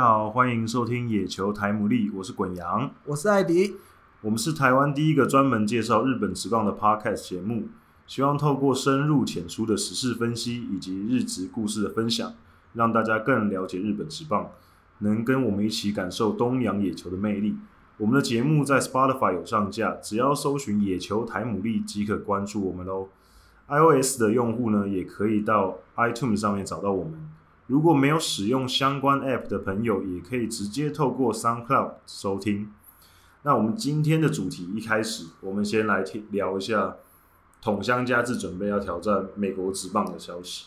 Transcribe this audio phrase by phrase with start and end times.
[0.00, 3.76] 家好，欢迎收听野球台姆利，我是滚羊，我是艾迪，
[4.22, 7.68] 我们是台湾第一个专门介绍日本职棒的 Podcast 节目，
[8.06, 12.32] 希望透过深入浅出的时事分析以及日职故事的分享，
[12.72, 14.48] 让大家更了解日本职棒，
[15.00, 17.58] 能跟我们一起感受东洋野球的魅力。
[17.98, 23.08] 我们的节目在 Spotify 有上架，只要搜寻“野球台姆利”即可关注我们喽。
[23.68, 27.30] iOS 的用户呢，也可以到 iTunes 上面找到我们。
[27.70, 32.72] 如果没有使用相关 App 的朋友，也可以直接透过 SoundCloud 收听。
[33.44, 36.96] 那我们今天的主题一开始，我们先来听聊一下
[37.62, 40.66] 桶乡佳治准备要挑战美国职棒的消息。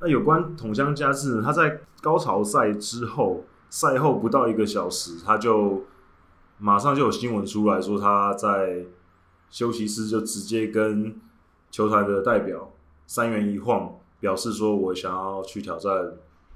[0.00, 3.42] 那有关桶乡佳治呢，他在高潮赛之后。
[3.76, 5.84] 赛后不到一个小时，他就
[6.56, 8.86] 马上就有新闻出来说，他在
[9.50, 11.20] 休息室就直接跟
[11.70, 12.72] 球团的代表
[13.06, 15.92] 三元一晃表示说：“我想要去挑战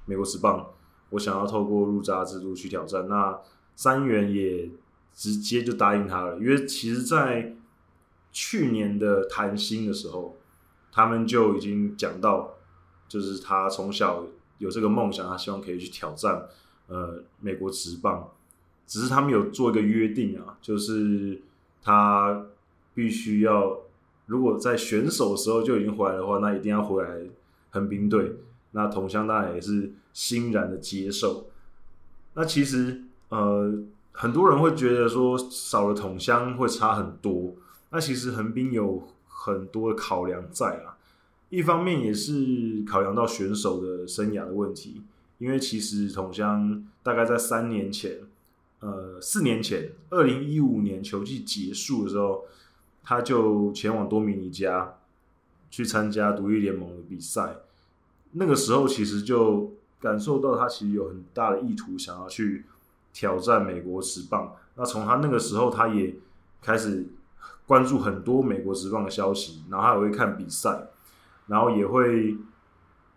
[0.06, 0.70] 美国职棒，
[1.10, 3.38] 我想要透过入闸制度去挑战。”那
[3.76, 4.70] 三元也
[5.12, 7.54] 直接就答应他了，因为其实，在
[8.32, 10.38] 去年的谈薪的时候，
[10.90, 12.54] 他们就已经讲到，
[13.06, 14.24] 就是他从小
[14.56, 16.48] 有这个梦想，他希望可以去挑战。
[16.90, 18.28] 呃，美国职棒，
[18.84, 21.40] 只是他们有做一个约定啊，就是
[21.80, 22.46] 他
[22.92, 23.78] 必须要，
[24.26, 27.20] 如果在选手的时候就已经回来的话，那一定要回来
[27.70, 28.34] 横滨队。
[28.72, 31.46] 那同乡当然也是欣然的接受。
[32.34, 33.72] 那其实呃，
[34.10, 37.54] 很多人会觉得说少了同乡会差很多。
[37.90, 40.98] 那其实横滨有很多考量在啊，
[41.50, 45.02] 一方面也是考量到选手的生涯的问题。
[45.40, 48.18] 因为其实同乡大概在三年前，
[48.80, 52.44] 呃，四年前，二零一五年球季结束的时候，
[53.02, 54.98] 他就前往多米尼加
[55.70, 57.56] 去参加独立联盟的比赛。
[58.32, 62.66] 那个时候其实就感受到他其实有很大的意图，想要去
[63.14, 64.54] 挑战美国职棒。
[64.76, 66.14] 那从他那个时候，他也
[66.60, 67.06] 开始
[67.66, 70.88] 关注很多美国职棒的消息，然后他也会看比赛，
[71.46, 72.36] 然后也会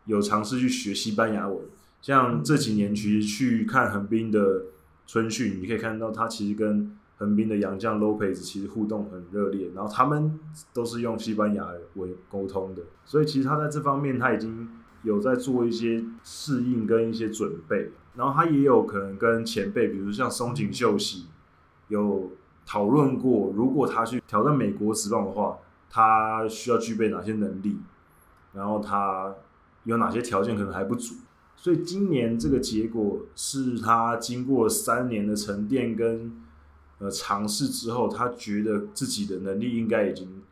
[0.06, 1.59] 有尝试去学西班牙文。
[2.03, 4.65] 像这几年，其实去看横滨的
[5.07, 10.37] 春训，你可以看到他其实跟横滨的洋将 Lopez 其实互动很热烈，然后他们
[10.73, 14.67] 都是用西班牙文沟通的，所以其实他在这方面他已经
[15.03, 21.27] 有在做一些适应跟一些准备，然后他也有可能跟前辈，比如像松井秀喜
[21.87, 22.31] 有
[22.65, 25.57] 讨论过，如果他去挑战美国职棒的话，
[25.89, 27.77] 他需要具备哪些能力，
[28.51, 29.33] 然后他
[29.85, 31.15] 有哪些条件可能还不足。
[31.63, 36.29] 所以今年这个结果是他经过三年的沉淀跟
[37.00, 40.44] 呃尝试之后，他觉得自己的能力应该已经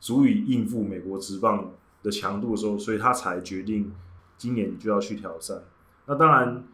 [0.00, 3.92] 足以应付美国职棒的强度的时候，所以他才决定
[4.38, 5.62] 今年就要去挑战。
[6.06, 6.64] 那当然，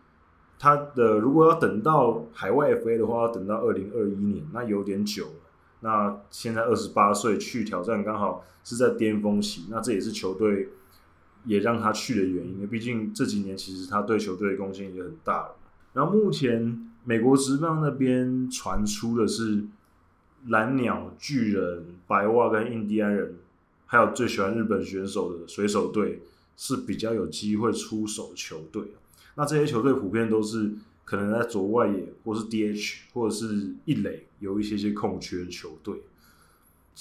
[0.56, 5.32] 他的如果要等到海外 FA 的话，要等到二零二一年，那有点久了。
[5.80, 10.68] 那现在二十八岁去挑战，刚好是在巅峰期，那这也是球队。
[11.44, 15.56] 也让他去的原因，毕竟这几年其实他对球队的贡献也很大了。
[15.92, 19.64] 然后目前美国职棒那边传出的是
[20.48, 23.34] 蓝鸟、巨人、白袜跟印第安人，
[23.86, 26.22] 还有最喜欢日本选手的水手队
[26.56, 28.92] 是比较有机会出手球队。
[29.34, 30.72] 那这些球队普遍都是
[31.04, 36.02] 可能在左外野或是 DH 或者是一垒有一些些空缺球队。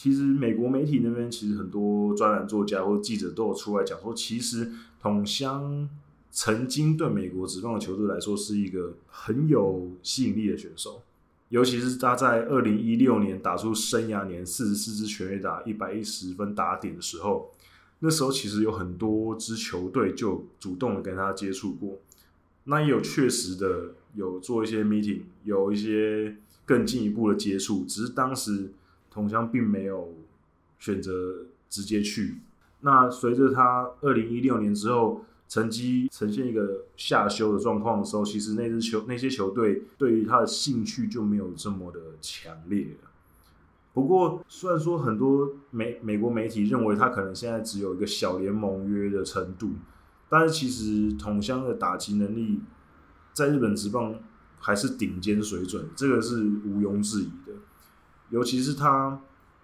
[0.02, 4.72] 其实美国媒体那边其实很多专栏作家或记者都有出来讲说，其实
[5.02, 5.90] 桶乡
[6.32, 11.02] 曾经对美国职棒的球队来说是一个很有吸引力的选手，
[11.50, 17.52] 尤其是他在二零一六年打出生涯年四十四支全垒打、一百一十分打点的时候，
[18.00, 21.98] 那时候其实有很多支球队就主动的跟他接触过，
[22.64, 28.72] 那也有确实的有做一些 meeting，有一些更进一步的接触，只是当时。
[29.12, 30.14] 桶乡并没有
[30.78, 32.38] 选择直接去。
[32.82, 43.10] 那随着他二零一六年之后成绩呈现一个下修的状况的时候，其实那支球那些球队对于他的兴趣就没有这么的强烈了。
[43.92, 49.72] 不过，虽然说很多美美国媒体认为他可能现在只有一个小联盟约的程度，
[50.30, 52.62] 但是其实桶乡的打击能力
[53.34, 54.16] 在日本职棒
[54.60, 57.49] 还是顶尖水准，这个是毋庸置疑的。
[58.30, 59.22] 尤其是他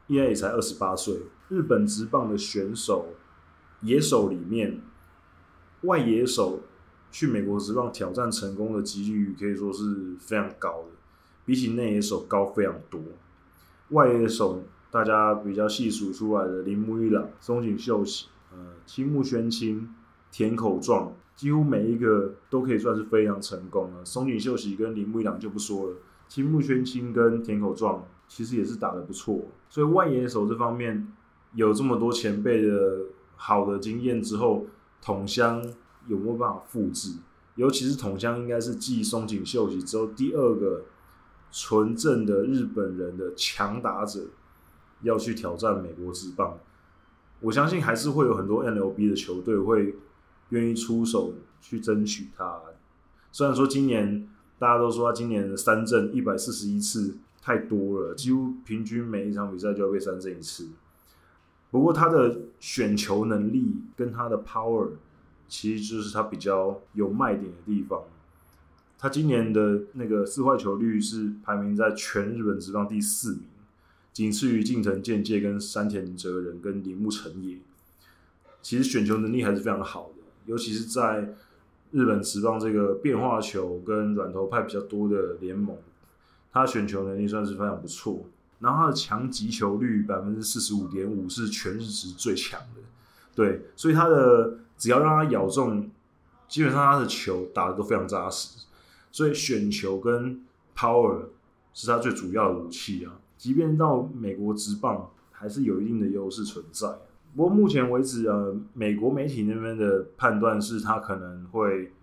[0.08, 3.08] 应该也才二十八岁，日本职棒的选手
[3.82, 4.82] 野手里面，
[5.82, 6.62] 外野手
[7.12, 10.88] 去美国职棒挑战成功的几率可以说是非常高的。
[11.46, 13.00] 比起内野手高非常多。
[13.90, 18.58] 外野手大家比较细数出来的铃木一朗、松井秀喜、呃
[18.88, 19.94] 青木宣清、
[20.32, 24.04] 田口壮，几乎每一个都可以算是非常成功了。
[24.04, 25.98] 松井秀喜跟铃木一朗就不说了，
[26.28, 29.46] 青木宣清跟田口壮其实也是打得不错。
[29.70, 31.08] 所以外野手这方面
[31.54, 33.00] 有这么多前辈的
[33.36, 34.66] 好的经验之后，
[35.02, 35.64] 桶乡
[36.08, 37.18] 有没有办法复制？
[37.56, 40.84] 尤其是桶乡应该是继松井秀喜之后第二个
[41.52, 44.28] 纯正的日本人的强打者，
[45.02, 46.58] 要去挑战美国职棒。
[47.40, 49.96] 我相信还是会有很多 MLB 的球队会
[50.50, 52.60] 愿意出手去争取他。
[53.32, 60.68] 虽然说今年大家都说他今年的三振一百四十一次太多了，几乎平均每一场比赛就要被三振一次。
[61.70, 64.90] 不过他的选球能力跟他的 power。
[65.48, 68.02] 其实就是他比较有卖点的地方。
[68.98, 73.44] 他今年的那个四坏球率是排名在全日本职棒第四名，
[74.12, 77.60] 仅次于近藤健介跟山田哲人跟铃木诚也。
[78.64, 81.36] 其实选球能力还是非常好的，尤其是在
[81.92, 85.78] 日本职棒这个变化球跟软投派比较多的联盟，
[86.56, 88.26] 他选球能力算是非常不错。
[88.58, 92.82] 然后他的强击球率百分之四十五点五是全日职最强的。
[93.36, 94.58] 对，所以他的。
[94.78, 95.90] 只要让他咬中，
[96.50, 98.66] 基本上他的球打得都非常扎实，
[99.10, 100.44] 所以选球跟
[100.76, 101.28] power
[101.74, 103.14] 是他最主要的武器啊。
[103.38, 106.90] 即便到美国职棒，还是有一定的优势存在。
[107.34, 111.94] 不过目前为止，呃，美国媒体那边的判断是他可能会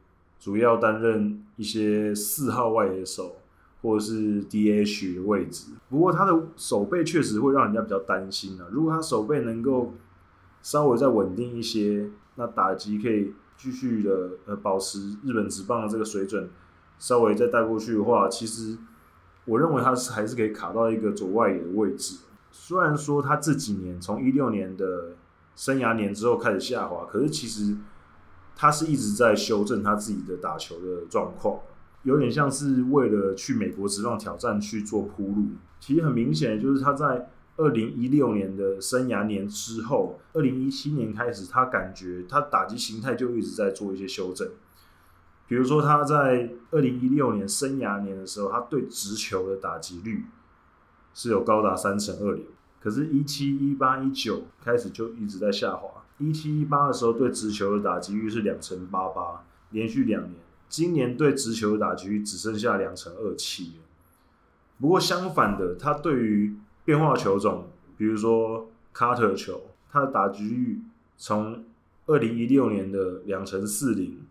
[0.41, 3.37] 主要担任一些四号外野手
[3.83, 5.73] 或者是 DH 的位置。
[5.91, 8.67] 不过他的手背确实会让人家比较担心啊。
[8.71, 9.93] 如果他手背能够
[10.63, 12.09] 稍微再稳定一些。
[12.37, 16.49] 那打击可以继续的呃保持日本职棒的这个水准，
[16.99, 18.79] 稍微再带过去的话，其实
[19.45, 22.21] 我认为他是还是可以卡到一个左外野的位置。
[22.51, 25.15] 虽然说他这几年从一六年的
[25.55, 27.77] 生涯年之后开始下滑，可是其实
[28.57, 31.61] 他是一直在修正他自己的打球的状况，
[32.03, 35.47] 有点像是为了去美国职棒挑战去做铺路。
[35.81, 37.29] 其实很明显就是他在。
[37.59, 44.49] 二零一六年的生涯年之后，二零一七年开始，他感觉他打击形态就一直在做一些修正。
[45.47, 50.25] 比如说，他在二零一六年生涯年的时候，他对直球的打击率
[51.13, 52.47] 是有高达三成二零，
[52.81, 56.03] 可是，一七、一八、一九开始就一直在下滑。
[56.17, 60.37] 一七、一八的时候，对直球的打击率是两成八八，连续两年。
[60.73, 63.75] 今年对直球的打击率只剩下两成二七。
[64.81, 69.61] 不过相反的，他对于变化球种，比如说卡特球，
[69.91, 70.81] 它的打击率
[71.19, 71.63] 从
[72.07, 74.23] 二零一六年的两成四零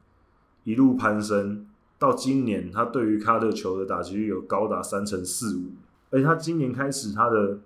[0.64, 1.68] 一路攀升，
[2.00, 5.66] 到今年，它对于卡特球的打击率有高达三成四五。
[6.10, 7.60] 而且它今年开始，它的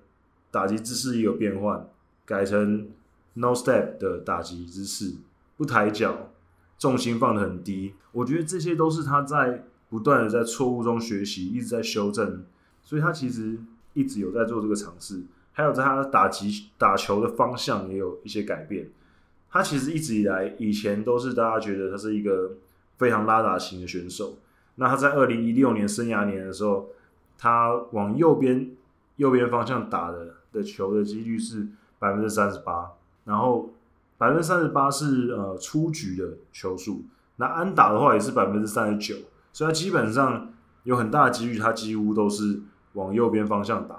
[0.51, 1.87] 打击姿势也有变换，
[2.25, 2.89] 改成
[3.35, 5.13] no step 的打击姿势，
[5.55, 6.29] 不抬脚，
[6.77, 7.95] 重心放得很低。
[8.11, 12.43] 我觉得这些都是他在不断的在错误中学习，一直在修正，
[12.81, 13.59] 所以他其实。
[13.97, 15.23] 一直有在做这个尝试，
[15.53, 18.89] 还有在他打击打球的方向也有一些改变。
[19.49, 22.57] 他其实一直以来以前都是大家觉得他是一个
[22.97, 24.37] 非常拉打型的选手。
[24.75, 26.89] 那他在二零一六年生涯年的时候，
[27.37, 28.75] 他往右边
[29.15, 31.65] 右边方向打的的球的几率是
[31.97, 32.91] 百分之三十八，
[33.23, 33.73] 然后
[34.17, 37.03] 百分之三十八是呃出局的球数。
[37.37, 39.15] 那安打的话也是百分之三十九，
[39.51, 40.53] 所以他基本上
[40.83, 42.61] 有很大的几率，他几乎都是。
[42.95, 43.97] 往右边方向打，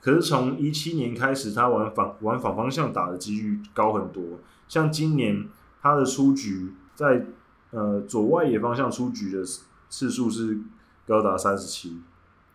[0.00, 4.22] 可是从一七年开始，他往反往反方向打的几率高很多。
[4.66, 5.46] 像今年
[5.82, 7.26] 他的出局在
[7.72, 9.44] 呃左外野方向出局的
[9.90, 10.58] 次数是
[11.06, 12.00] 高达三十七，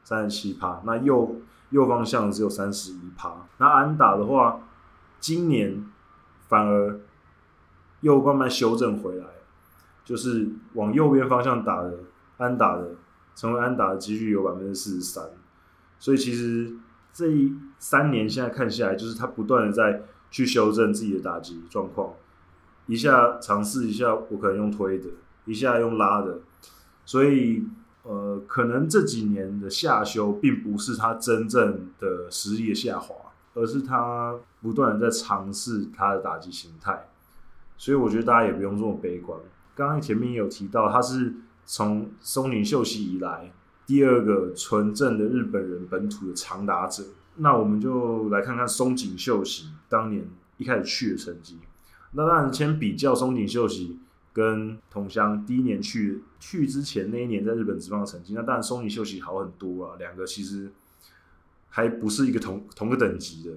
[0.03, 0.81] 三十七趴。
[0.83, 1.35] 那右
[1.69, 3.47] 右方向只有三十一趴。
[3.59, 4.61] 那安打的话，
[5.19, 5.85] 今年
[6.51, 6.99] 反而
[8.01, 9.25] 又慢慢修正回来，
[10.03, 11.99] 就是往右边方向打的
[12.39, 12.89] 安打的，
[13.33, 15.29] 成为安打的几率有百分之四十三。
[15.97, 16.73] 所以其实
[17.13, 22.15] 这一三年现在看下来，就是他不断的在去修正自己的打击状况，
[22.85, 25.05] 一下尝试一下，我可能用推的，
[25.45, 26.39] 一下用拉的，
[27.05, 27.63] 所以
[28.03, 37.09] 呃，可能这几年的下修并不是他真正的实力的下滑，而是他不断的在尝试他的打击形态。
[37.77, 39.39] 所以我觉得大家也不用这么悲观。
[39.75, 41.33] 刚刚前面也有提到，他是
[41.65, 43.51] 从松井秀喜以来。
[43.87, 47.03] 第二个纯正的日本人本土的长打者，
[47.37, 50.25] 那我们就来看看松井秀喜当年
[50.57, 51.59] 一开始去的成绩。
[52.11, 53.99] 那当然，先比较松井秀喜
[54.31, 60.71] 跟同乡第一年去去之前那一年在日本职棒的成绩，那当然松井秀喜好很多啊，两个其实
[61.71, 63.51] 还不是一个同同个等级的。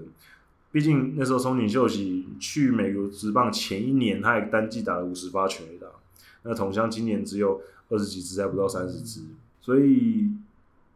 [0.72, 5.86] 毕竟那时候松井秀喜去美国职棒前一年，他也单季打了五十八全垒打，
[6.42, 9.20] 那桐乡今年只有二十几支，还不到三十支，
[9.60, 10.32] 所以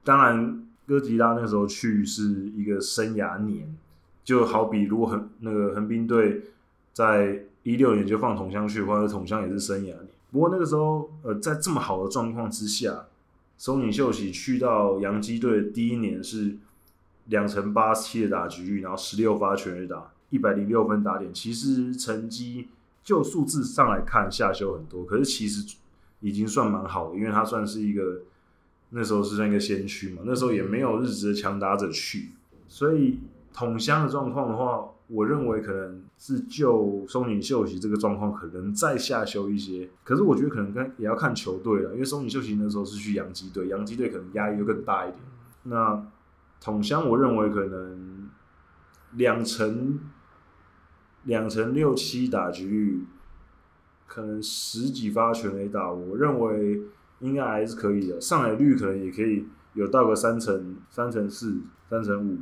[0.03, 3.73] 当然哥吉拉那时候去是一个生涯年，
[4.25, 6.43] 就好比如果横那个横滨队
[6.93, 10.09] 在一六年就放桐乡去，或者桐乡也是生涯年。
[10.33, 13.05] 不过那个时候，呃，在这么好的状况之下，
[13.57, 16.57] 松井秀喜去到洋基队的第一年是。
[17.29, 21.33] 两成八七的打局率，然后十六发全垒打，一百零六分打点。
[21.33, 22.69] 其实成绩
[23.03, 25.77] 就数字上来看下修很多，可是其实
[26.21, 28.23] 已经算蛮好的，因为他算是一个
[28.91, 30.23] 那时候是算一个先驱嘛。
[30.25, 32.31] 那时候也没有日职的强打者去，
[32.67, 33.21] 所以
[33.53, 39.89] 统乡的状况的话，我认为可能是就松井秀喜这个状况可能再下修一些。
[40.05, 45.21] 可是我觉得可能跟也要看球队了，因为松井秀喜那时候是去洋基队，洋基队可能压力又更大一点。
[45.65, 46.07] 那
[46.61, 48.29] 统乡，我认为可能
[49.13, 49.99] 两成
[51.25, 53.05] 两成六七打击率，
[54.07, 56.83] 可能十几发全垒打，我认为
[57.21, 58.21] 应该还是可以的。
[58.21, 62.39] 上垒率可能也可以有到个三成三成四三成五，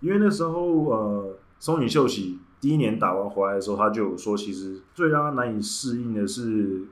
[0.00, 6.82] 因为那时候呃，松井秀喜第一年打完回来的时候，他就说，其实最让他难以适应的是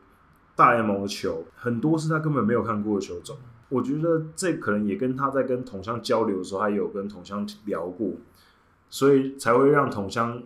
[0.55, 3.37] 大联盟的球，很多是他根本没有看过的球种。
[3.73, 8.11] 我觉得这可能也跟他在跟同乡交流的时候，他有跟同乡聊过，
[8.91, 10.43] 所以才会让同乡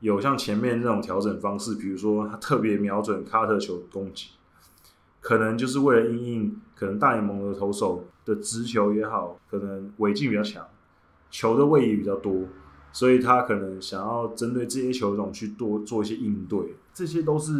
[0.00, 4.32] 有像前面那种调整方式，比如说他特别瞄准卡特球攻击，
[5.20, 10.66] 可能就是为了因应可能大联盟的投手的直球也好，可能尾劲比较强，
[11.30, 12.44] 球的位移比较多。
[12.92, 17.52] 所以他可能想要针对这些球种去多做一些应对，这些都是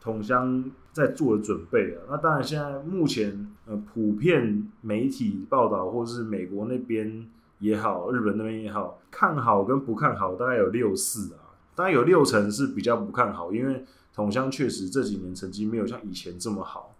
[0.00, 2.00] 统乡在做的准备啊。
[2.08, 7.26] 那当然，现在目前呃，普遍媒体报道或者是美国那边
[7.58, 16.94] 也好，日本那边也好，看好跟不看好大概有六四啊，大概有六成是比较不看好，因为统乡确实这几年成绩没有像以前这么好。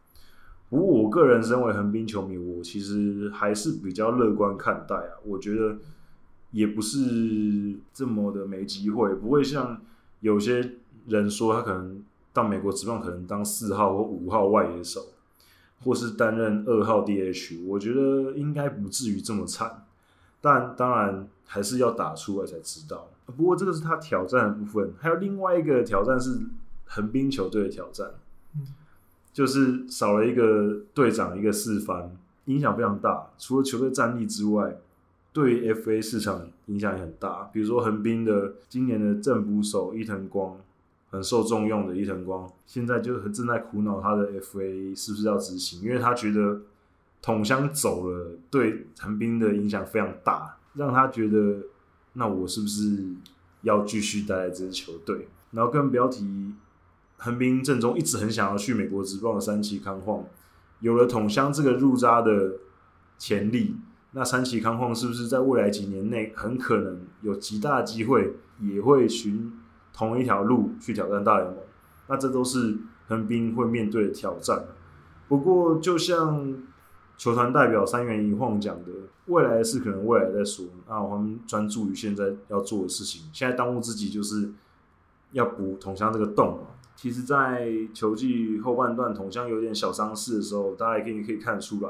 [0.68, 5.78] 不过我个人身为横滨球迷，我其实还是比较乐观看待啊，我觉得。
[6.52, 9.80] 也不是这么的没机会，不会像
[10.20, 10.74] 有些
[11.06, 15.00] 人说他可能到美国职棒可能当四号或五号外野手，
[15.82, 19.84] 或是担任二号 DH，我觉得应该不至于这么惨，
[20.42, 23.08] 但当然还是要打出来才知道。
[23.34, 26.38] 不过这个是他挑战的部分，还有另外一个挑战是
[26.84, 28.10] 横滨球队的挑战，
[29.32, 33.30] 就是少了一个队长一个四番，影响非常大。
[33.38, 34.76] 除了球队战力之外。
[35.32, 40.58] 对 FA 市场影响也很大，比如说横滨的今年的正捕手伊藤光，
[41.10, 46.60] 很受重用的伊藤光，现在就正在苦恼他的 FA 是不是要执行，因为他觉得
[47.22, 51.62] 桐乡走了，对横滨的影响非常大，让他觉得
[52.12, 53.02] 那我是不是
[53.62, 55.28] 要继续待在这支球队？
[55.52, 56.52] 然后更不要提
[57.16, 60.26] 横滨正中一直很想要去美国职棒的三崎康晃，
[60.80, 62.56] 有了桐乡这个入札的
[63.16, 63.76] 潜力。
[64.12, 69.52] 那三崎康晃是不是在未来几年内很可能有极大机会，也会寻
[69.92, 71.56] 同一条路去挑战大联盟？
[72.08, 72.78] 那这都是
[73.08, 74.66] 横滨会面对的挑战。
[75.28, 76.62] 不过，就像
[77.16, 78.90] 球团代表三元一晃讲的，
[79.26, 80.66] 未来的事可能未来再说。
[80.86, 83.30] 那我们专注于现在要做的事情。
[83.32, 84.52] 现在当务之急就是
[85.30, 86.66] 要补桐乡这个洞。
[86.94, 91.88] 其实，在球季后半段，桐乡有点小伤势的时候，大家也可以可以看得出来。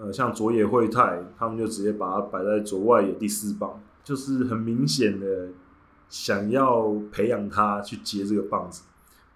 [0.00, 5.48] 呃，像佐野惠太，他们就直接把他摆在左外野第四棒，就是很明显的
[6.08, 8.84] 想要培养他去接这个棒子。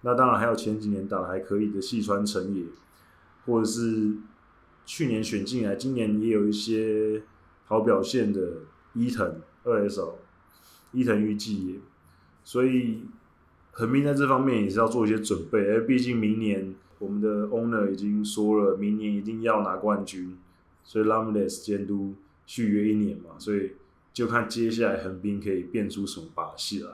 [0.03, 2.63] 那当然还有前几年打得还可以的细川诚也，
[3.45, 4.15] 或者是
[4.85, 7.23] 去年选进来，今年也有一些
[7.65, 8.41] 好表现的
[8.93, 10.19] 伊藤二 S 手
[10.93, 11.81] 伊藤裕纪。
[12.45, 13.03] 所以
[13.71, 20.37] 横滨在这方面也是要做一些准备，而毕竟明年我们的 owner 已经说了，明年一定要拿冠军。
[20.83, 22.13] 所以拉姆雷斯监督
[22.45, 23.71] 续约一年嘛，所以
[24.11, 26.91] 就看接下来横滨可以变出什么把戏来。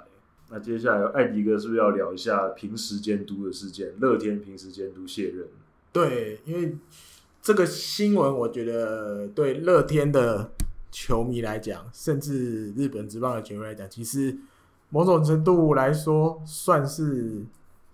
[0.51, 3.93] 那接下来艾迪哥是不是要聊一下平时监督的事件？
[3.99, 5.47] 乐天平时监督卸任。
[5.91, 6.77] 对，因为
[7.41, 10.51] 这个新闻，我觉得对乐天的
[10.91, 14.37] 球迷来讲，甚至日本职棒的球迷来讲，其实
[14.89, 17.43] 某种程度来说算是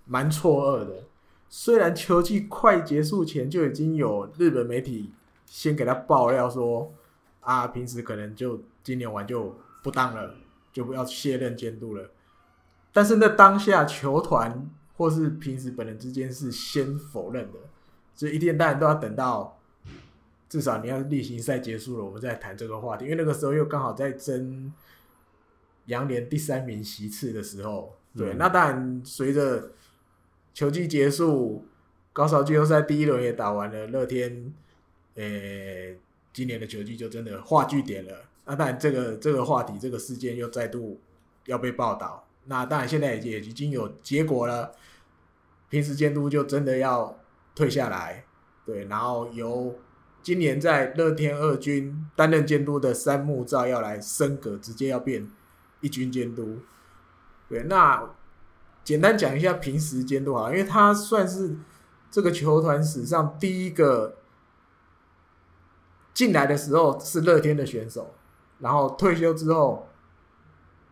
[0.05, 1.03] 蛮错愕的。
[1.49, 5.09] 虽然球季快结束前就已经有日本媒体。
[5.55, 6.93] 先给他爆料说，
[7.39, 10.35] 啊，平时可能就今年完就不当了，
[10.73, 12.11] 就不要卸任监督了。
[12.91, 17.59] 但是那当下球团或是平时本人之间是先否认的，
[18.13, 19.57] 所以一定当然都要等到
[20.49, 24.73] 至少你要例行赛结束了，我们再谈这个话题，因为那个时候又刚好在争
[25.85, 27.95] 洋联第三名席次的时候。
[28.13, 29.71] 对，嗯、那当然随着
[30.53, 31.65] 球季结束，
[32.11, 34.53] 高潮季后赛第一轮也打完了，乐天，
[35.15, 35.23] 呃、
[36.33, 38.13] 今年的球季就真的画句点了。
[38.45, 40.99] 那当然，这个这个话题，这个事件又再度
[41.45, 42.27] 要被报道。
[42.45, 44.71] 那当然，现在也已经有结果了，
[45.69, 47.17] 平时监督就真的要
[47.55, 48.25] 退下来，
[48.65, 49.79] 对，然后由
[50.21, 55.31] 今年在乐天二军担任监督的山木照要来升格，直接要变
[55.81, 56.59] 一军监督。
[57.49, 58.07] 对，那
[58.83, 61.55] 简单讲一下平时监督啊，因为他算是
[62.11, 64.17] 这个球团史上第一个
[66.15, 68.15] 进来的时候是乐天的选手，
[68.57, 69.87] 然后退休之后，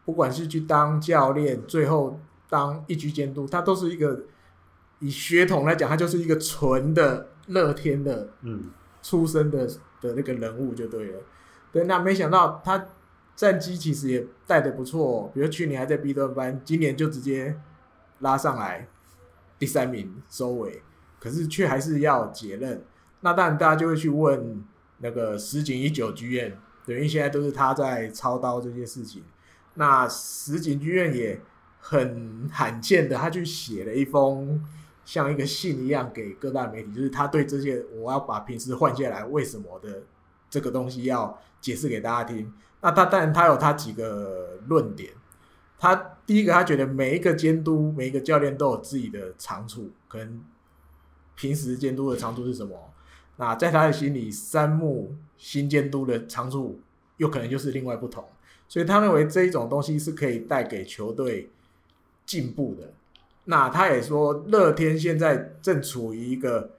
[0.06, 4.26] 不管是去当教练，最后当一局监督，他都是一个
[5.00, 8.70] 以血统来讲，他就是一个纯的乐天的嗯
[9.02, 9.66] 出身的
[10.00, 11.20] 的那个人物就对了。
[11.72, 12.86] 对，那没想到他。
[13.36, 17.60] 战绩其实也带的不错，比如去年还在 B 段班，今年就直接
[18.20, 18.88] 拉上来
[19.58, 20.84] 第三名收尾，
[21.20, 22.86] 可是却还是要解任。
[23.22, 24.64] 那当然大家就会去问
[25.04, 29.22] 那个石井一九剧院，等于现在都是他在操刀这些事情。
[29.76, 31.42] 那石井剧院也
[31.80, 34.64] 很罕见的，他去写了一封
[35.04, 40.04] 像一个信一样给各大媒体，就是他对这些我要把平时换下来为什么的
[40.50, 42.54] 这个东西要解释给大家听。
[42.80, 45.12] 那他当然，他有他几个论点。
[45.78, 45.94] 他
[46.26, 50.42] 第一个，他觉得每一个监督、每一个教练都有自己的长处，可能
[51.36, 52.93] 平时监督的长处是什么？
[53.38, 56.80] 那在他的心里，三木新监督的长处
[57.18, 58.24] 又可能就是另外不同。
[58.68, 61.50] 所以他认为这一种东西是可以带给球队
[62.26, 62.94] 进步的。
[63.46, 66.72] 那他也说，乐天现在正处于一个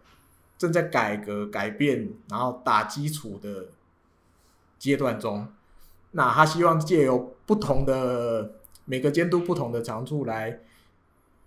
[0.57, 3.67] 正在改革、改变，然后打基础的
[4.79, 5.47] 阶段中。
[6.13, 8.53] 那他希望借由不同的
[8.85, 10.61] 每个监督不同的长处来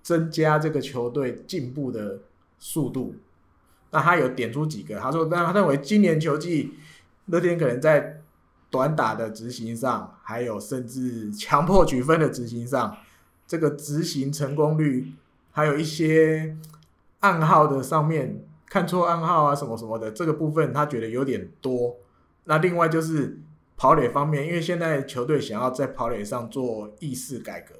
[0.03, 2.19] 增加这个球队进步的
[2.59, 3.15] 速度。
[3.91, 6.73] 那他有点出几个，他说，那他认为今年球季
[7.27, 8.21] 乐天可能在
[8.69, 12.97] 短打的执行上，还有甚至强迫取分的执行上，
[13.45, 15.13] 这个执行成功率，
[15.51, 16.55] 还有一些
[17.19, 21.97] 暗号的上面看错暗号啊什么什么的，这个部分他觉得有点多。
[22.45, 23.39] 那另外就是。
[23.79, 27.75] 跑垒方面，因为现在球队想要在跑垒上做意识改革，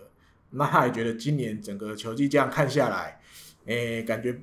[0.51, 3.19] 那他也觉得今年整个球季这样看下来，
[3.65, 4.39] 诶、感觉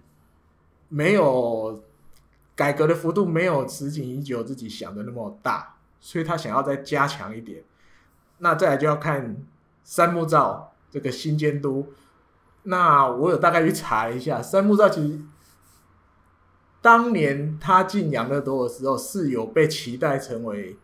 [0.94, 1.82] 没有
[2.54, 7.64] 改革的幅度没有石井一久自己想的那么大，所以他想要再加强一点。
[8.38, 9.36] 那再来就要看
[9.82, 11.92] 三木照这个新监督。
[12.62, 15.20] 那我有大概去查一下，三木照其实
[16.80, 20.76] 当年他进养乐多的时候是有被期待成为。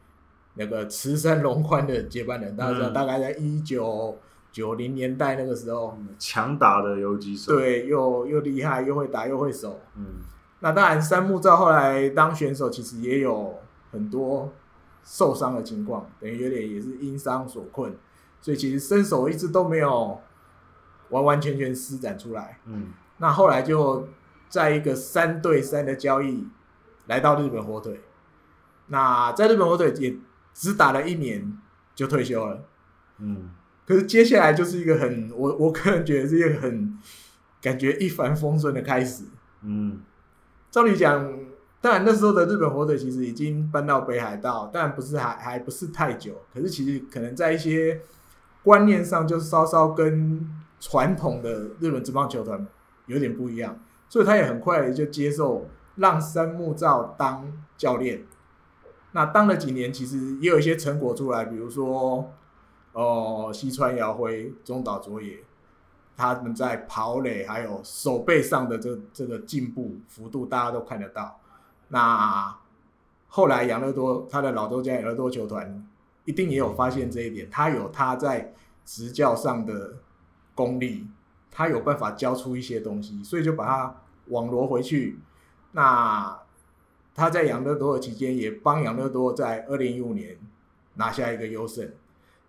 [0.55, 4.19] 那个慈山龙宽的接班人，大家知道，大概在一九
[4.53, 9.81] 九零年代那个时候，强打的游击手，对，又又厉害，又会打，又会守。
[9.97, 10.07] 嗯，
[10.61, 13.59] 那当然，三木照后来当选手，其实也有
[13.91, 14.53] 很多
[15.03, 17.95] 受伤的情况，等于有点也是因伤所困，
[18.41, 20.21] 所以其实身手一直都没有
[21.11, 22.59] 完完全全施展出来。
[22.67, 24.09] 嗯，那后来就
[24.49, 26.47] 在一个三对三的交易
[27.07, 28.01] 来到日本火腿，
[28.89, 30.17] 那在日本火腿也。
[30.53, 31.57] 只打了一年
[31.95, 32.61] 就退休了，
[33.19, 33.51] 嗯，
[33.87, 36.97] 可是接下来就是一个很我我个人觉得是一个很
[37.61, 39.25] 感觉一帆风顺的开始，
[39.63, 40.01] 嗯，
[40.71, 41.33] 照理讲，
[41.81, 48.01] 当然那时候的日本火腿其实已经搬到北海道，当然不是还还不是太久，可是其实可能在一些
[48.63, 52.67] 观念上就是稍稍跟传统的日本职棒球团
[53.07, 58.25] 有点不一样，所以他也很快就接受让山木照当教练。
[59.13, 62.33] 那当了几年，其实也有一些成果出来，比如说，
[62.93, 65.39] 哦，西川遥辉、中岛卓也，
[66.17, 71.41] 他们在跑垒还有手背上的这这个进步幅度，大家都看得到。
[71.89, 72.57] 那
[73.29, 75.87] 后来养乐多他的老东家养乐多球团
[76.25, 79.95] 一定也有发现这一点，他有他在执教上的
[80.55, 81.07] 功力，
[81.51, 85.19] 他有办法教出一些东西，所以就把他网罗回去。
[85.73, 86.39] 那。
[87.13, 90.39] 他在养乐多的期间，也帮养乐多在二零一五年
[90.95, 91.93] 拿下一个优胜，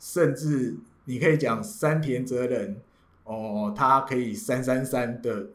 [0.02, 2.82] 甚至你可以讲山田哲人
[3.24, 5.50] 哦，他可以三三三的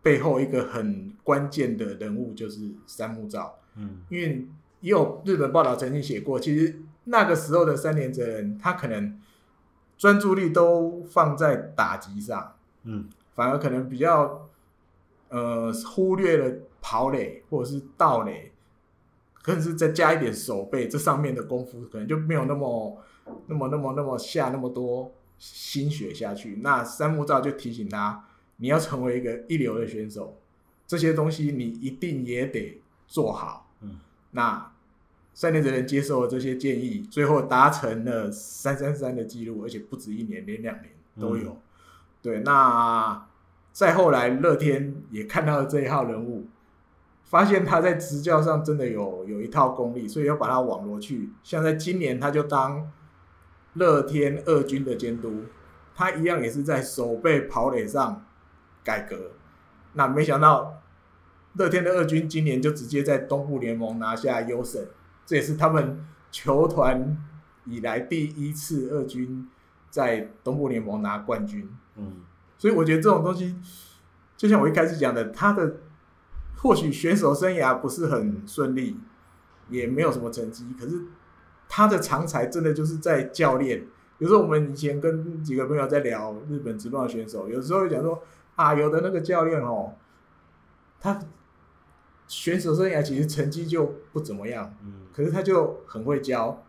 [0.00, 4.46] 背后一个很关键的人物就是三木照，嗯，因为
[4.80, 9.20] 也有日本报道曾经写过，其实那个时候的三田哲人，他可能
[9.96, 14.48] 专注力都放在打击上，嗯，反而可能比较
[15.28, 18.52] 呃忽略了跑垒或者是盗垒，
[19.42, 22.96] 更是再加一点守备这上面的功夫，可能就没有那么
[23.46, 26.60] 那么那么那么下那么多心血下去。
[26.62, 28.24] 那三木照就提醒他，
[28.56, 30.38] 你要成为一个一流的选手，
[30.86, 33.70] 这些东西你一定也得做好。
[33.80, 34.00] 嗯，
[34.32, 34.72] 那。
[35.34, 41.50] 三年的人接受了这些建议，最后达成了三三三的记录，而且不止一年，连两年都有。
[41.50, 41.56] 嗯、
[42.20, 43.24] 对，那
[43.70, 46.48] 再后来，乐天也看到了这一号人物，
[47.22, 51.30] 发现他在执教上真的有有一套功力，所以要把他网罗去。
[51.44, 52.90] 像在今年，他就当
[53.78, 55.44] 乐天二军的监督，
[55.94, 58.24] 他一样也是在守备跑垒上
[58.84, 59.32] 改革。
[59.94, 60.82] 那没想到，
[61.54, 64.84] 乐天的二军今年就直接在东部联盟拿下优胜。
[65.24, 67.16] 这也是他们球团
[67.64, 69.48] 以来第一次二军
[69.90, 71.68] 在东部联盟拿冠军。
[71.96, 72.22] 嗯，
[72.56, 73.56] 所以我觉得这种东西，
[74.36, 75.76] 就像我一开始讲的，他的
[76.56, 78.98] 或许选手生涯不是很顺利，
[79.68, 81.02] 也没有什么成绩，可是
[81.68, 83.86] 他的长才真的就是在教练。
[84.18, 88.22] 有时候我们以前跟几个朋友在聊日本职棒选手，有时候会讲说
[88.56, 89.92] 啊，有的那个教练哦，
[91.00, 91.20] 他。
[92.30, 96.62] 选手生涯其实成绩就不怎么样，嗯，可是他就很会教，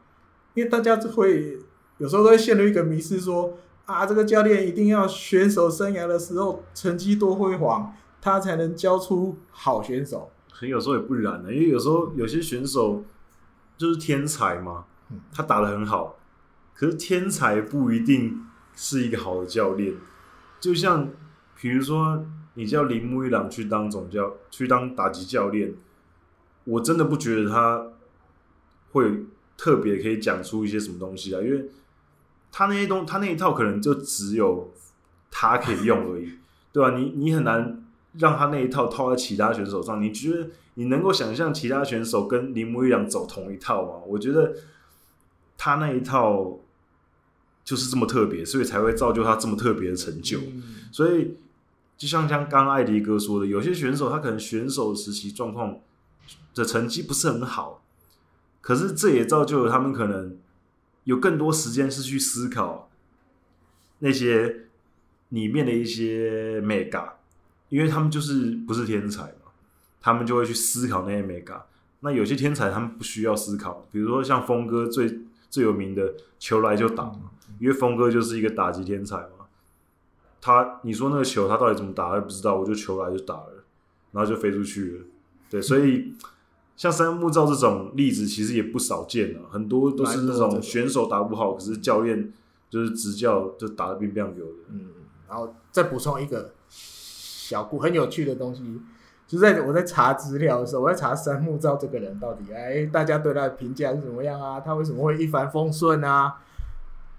[0.53, 1.59] 因为大家就会
[1.97, 10.31] 有时候都会陷入一个迷失，说啊，这个教练一定要选手生涯的时候成绩多辉煌，他才能教出好选手。
[10.49, 13.03] 可有时候也不然呢，因为有时候有些选手
[13.79, 14.85] 就是天才嘛，
[15.33, 16.19] 他打的很好，
[16.75, 19.95] 可是天才不一定是一个好的教练，
[20.59, 21.09] 就像
[21.59, 22.23] 比如说。
[22.55, 25.73] 你叫铃木一朗去当总教，去当打击教练，
[26.65, 27.87] 我真的不觉得他
[28.91, 29.23] 会
[29.55, 31.69] 特别可以讲出一些什么东西啊，因为
[32.51, 34.73] 他那些东，他那一套可能就只有
[35.31, 36.33] 他可以用而已，
[36.73, 36.97] 对吧？
[36.97, 37.78] 你你很难
[38.13, 40.01] 让他那一套套在其他选手上。
[40.01, 44.03] 你觉得你能够想象其他选手跟铃木一朗走同一套吗？
[44.07, 44.53] 我觉得
[45.57, 46.59] 他那一套
[47.63, 50.39] 就是这么特别，所以才会造就他这么特别的成就，
[50.91, 51.37] 所以。
[51.99, 55.81] 就像像刚刚艾迪哥说的，有些选手他可能选手时期状况
[56.55, 57.83] 的成绩不是很好，
[58.61, 60.37] 可是这也造就了他们可能
[61.03, 62.89] 有更多时间是去思考
[63.97, 64.67] 那些
[65.27, 67.15] 里面的一些美感，
[67.69, 69.51] 因为他们就是不是天才嘛，
[70.01, 71.63] 他们就会去思考那些美感。
[72.01, 79.47] 那有些天才他们不需要思考，比如说像峰哥最最有名的球来就打嘛，因为峰哥就是一个打击天才嘛。
[80.41, 82.55] 他，你说那个球他到底怎么打，他也不知道。
[82.55, 83.65] 我就球来就打了，
[84.13, 85.03] 然后就飞出去了。
[85.49, 86.13] 对，所以
[86.77, 92.31] 像三木照这种例子其实也不少见了，很多都是那种选手打不好，可是教练
[92.69, 94.45] 就是执教就打的乒乒乓乓的。
[94.69, 94.89] 嗯，
[95.27, 96.53] 然后再补充一个
[97.49, 98.79] 小故很有趣的东西，
[99.25, 104.59] 就在我在查资料的时候，我在查山木照这个人到底，哎，大家对他的评价是怎么样啊？
[104.59, 106.35] 他为什么会一帆风顺啊？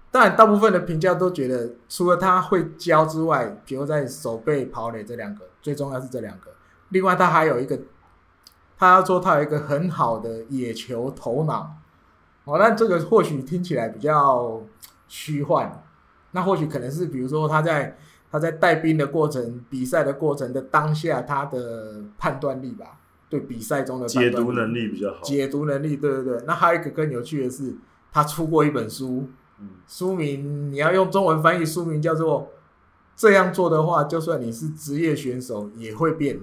[0.09, 6.53] 当然，大部分的评价都觉得，除了他会教之外，比如在守备、跑垒这两个，最重要是这两个。
[6.89, 7.77] 另外，他还有一个，
[8.77, 11.75] 他要说他有一个很好的野球头脑。
[12.45, 14.61] 哦，那这个或许听起来比较
[15.09, 15.83] 虚幻。
[16.31, 17.97] 那或许可能是，比如说他在
[18.31, 25.19] 他在带兵的过程、比赛的过程的当下，他的判断力吧，对比赛中的解读能力比较好。
[25.21, 26.43] 解读能力，对对对。
[26.47, 27.75] 那还有一个更有趣的是，
[28.11, 29.27] 他出过一本书。
[29.85, 32.49] 书名你要用中文翻译，书名叫做
[33.15, 36.39] “这样做的话，就算你是职业选手也会变”。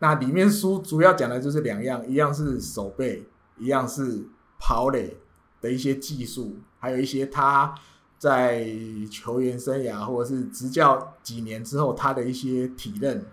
[0.00, 3.28] 那里面书主要讲的就是两样，一样是手背，
[3.58, 4.24] 一样是
[4.58, 5.16] 跑垒
[5.60, 7.72] 的一些技术，还有一些他
[8.18, 8.66] 在
[9.10, 13.24] 球员生涯或者是执教几年之后他的一些体认。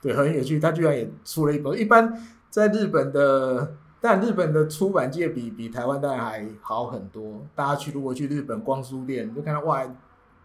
[0.00, 0.60] 对，很有趣。
[0.60, 1.78] 他居然也出了一本。
[1.78, 2.12] 一般
[2.50, 3.76] 在日本的。
[4.00, 7.44] 但日本的出版界比比台湾当然还好很多。
[7.56, 9.84] 大家去如果去日本逛书店，就看到哇，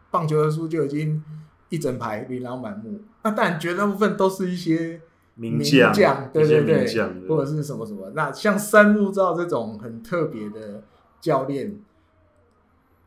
[0.09, 1.23] 棒球的书就已经
[1.69, 2.99] 一整排琳琅满目。
[3.21, 4.99] 那当然绝大部分都是一些
[5.35, 5.93] 名将，
[6.33, 8.09] 对对对，或者是什么什么。
[8.15, 10.81] 那像三木照这种很特别的
[11.21, 11.79] 教练，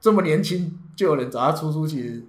[0.00, 2.24] 这么年轻就有人找他出书，其实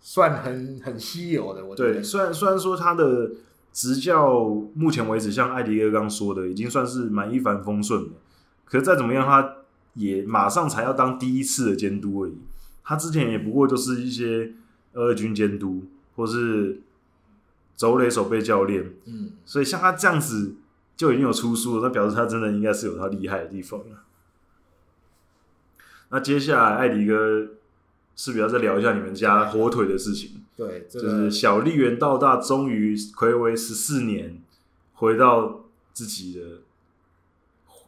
[0.00, 1.64] 算很很稀有的。
[1.64, 3.30] 我觉得，对，虽然虽然说他的。
[3.70, 8.08] 执教目前为止，像艾迪哥刚说的，已经算是蛮一帆风顺的。
[8.64, 9.56] 可是再怎么样，他
[9.94, 12.38] 也马上才要当第一次的监督而已。
[12.82, 14.52] 他之前也不过就是一些
[14.94, 15.84] 二军监督，
[16.16, 16.80] 或是
[17.76, 18.94] 走垒守备教练。
[19.04, 20.56] 嗯，所以像他这样子
[20.96, 24.02] 就已经有出书了，那表示他真的应该是有他厉害的地方了。
[26.10, 27.14] 那接下来，艾迪哥
[28.16, 30.42] 是不是要再聊一下你们家火腿的事情？
[30.56, 34.40] 对，这个、就是小笠原道大终于暌违十四年
[34.94, 36.62] 回到自己的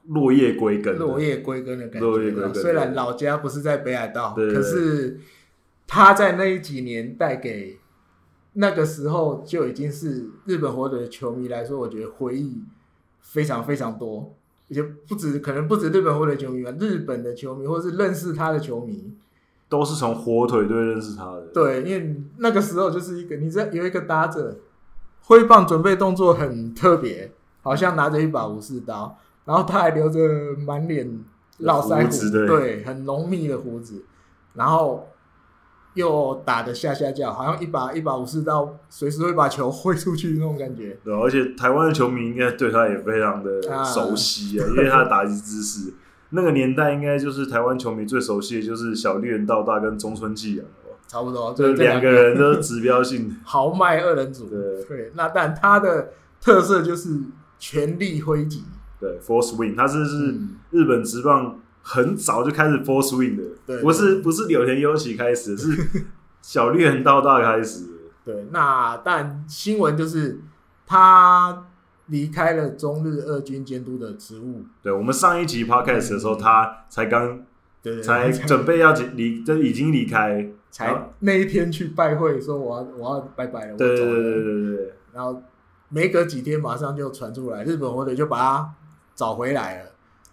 [0.07, 2.07] 落叶归根，落叶归根的感觉。
[2.07, 2.55] 落叶归根。
[2.55, 5.19] 虽然老家不是在北海道，可是
[5.87, 7.79] 他在那一几年带给
[8.53, 12.63] 那个时候就已经是日本火腿的球迷来说，我觉得回忆
[13.21, 14.37] 非常非常多，
[14.71, 19.13] 而且不止可能不止日本队的球迷吧，日本的球迷或是认识他的球迷。
[19.69, 21.43] 都是从火腿队认识他的。
[21.55, 24.59] 对，因为那个时候就是一个，你知道有一个打者
[25.23, 27.31] 挥棒准备动作很特别，
[27.63, 30.19] 好像拿着一把武士刀，然后他还留着
[30.67, 31.25] 满脸
[31.59, 34.05] 络腮胡，对，对，很浓密的胡子，
[34.55, 35.07] 然后
[35.95, 40.99] 又打的下下叫，好像一把一把武士刀随时会把球挥出去那种感觉。
[41.05, 45.95] 对，而且台湾的球迷应该对他也非常的熟悉啊，因为他的打击姿势。
[46.31, 50.67] 那个年代应该就是台湾球迷最熟悉的就是小笠原道大跟中村纪阳？
[51.09, 54.49] 差不多，这两个人都是指标性 豪迈二人组。
[54.49, 57.19] 对对，那但他的特色就是
[57.59, 58.63] 全力挥击。
[59.01, 60.39] 对 Force Wing，他是是
[60.71, 66.05] 日本职棒很早就开始 full swing 的，对，不是不是柳田优起开始，是
[66.43, 67.87] 小绿人道大开始。
[68.25, 70.41] 对，那但新闻就是
[70.87, 71.67] 他。
[72.07, 74.65] 离开了中日二军监督的职务。
[74.83, 77.41] 对，我们上一集 podcast 的时候，他才刚，
[77.81, 84.93] 对，才准备要离，就已经离开，才那一天去拜会，说我要我要拜拜了，对对对对对。
[85.13, 85.41] 然后
[85.89, 88.75] 没隔几天，马上就传出来，日本火腿就把他
[89.15, 89.91] 找回来了。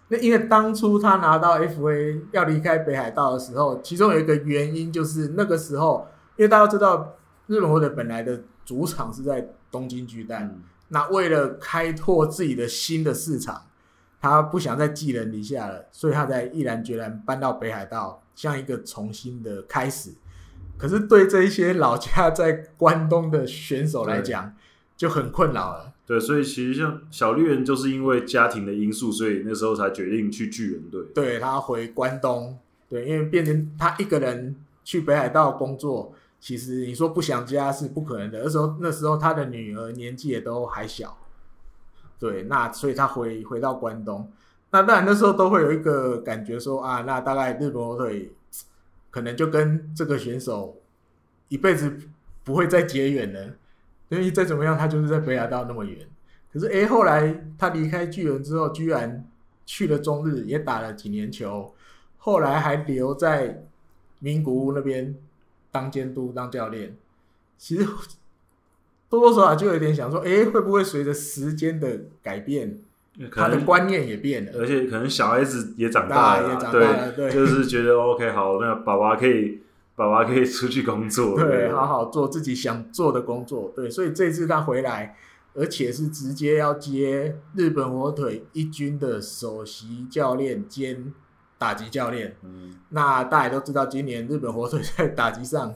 [0.08, 7.16] 那因为当初他拿到 FA 要离开北海道的时候，其中有一个原因就是那个时候，因为大家知道
[7.46, 10.44] 日本火腿本来的主场是在东京巨蛋。
[10.44, 13.66] 嗯那为了开拓自己的新的市场，
[14.22, 20.14] 他不想再寄人篱下了，所以他才毅然决然搬到北海道，像一个重新的开始。
[20.78, 24.54] 可是对这一些老家在关东的选手来讲，
[24.96, 25.92] 就很困扰了。
[26.08, 31.02] 对，所以其实像小绿人就是因为家庭的因素，所以那时候才决定去巨人队。
[31.14, 36.14] 对，他回关东，对，因为变成他一个人去北海道工作。
[36.40, 41.18] 其实你说不想家是不可能的，那时候那时候他的女儿年纪也都还小，
[42.18, 44.30] 对，那所以他回回到关东，
[44.70, 48.30] 那当然那时候都会有一个感觉说啊，那大概日本火腿
[49.10, 50.80] 可能就跟这个选手
[51.48, 51.92] 一辈子
[52.44, 53.54] 不会再结缘了，
[54.08, 56.06] 因为再怎么样他就是在北海道那么远，
[56.52, 59.26] 可是诶，后来他离开巨人之后，居然
[59.66, 61.74] 去了中日，也打了几年球，
[62.16, 63.64] 后来还留在
[64.18, 65.14] 名古屋那边。
[65.70, 66.96] 当监督、当教练，
[67.58, 67.84] 其实
[69.10, 72.78] 多多少少就有点想说，哎，会不会随着时间的改变，
[73.30, 79.60] 他的观念也变了，而且可能小孩子也长大了，也长大了，对，对，就是觉得 OK，好，那爸爸可以，
[79.98, 85.16] 爸爸可以出去工作，对，好好做自己想做的工作，对，所以这次他回来，
[85.54, 91.12] 而且是直接要接日本火腿一军的首席教练兼。
[91.60, 95.74] 打击教练，嗯，那大家都知道，今年日本火腿在打击上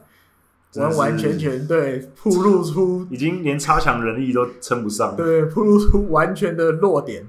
[0.77, 7.27] 完完全全对铺露出，已经连差强人意都称不上，对，铺露出完全的弱点。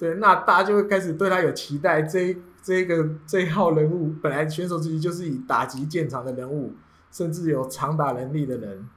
[0.00, 2.02] 对，那大家就会开始对他有期待。
[2.02, 6.74] 这这个这一号人物，本来选手之一就是以打击见长的人物，
[7.12, 8.88] 甚至有长打能力的人，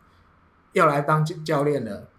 [0.73, 2.09] 要来当教练了。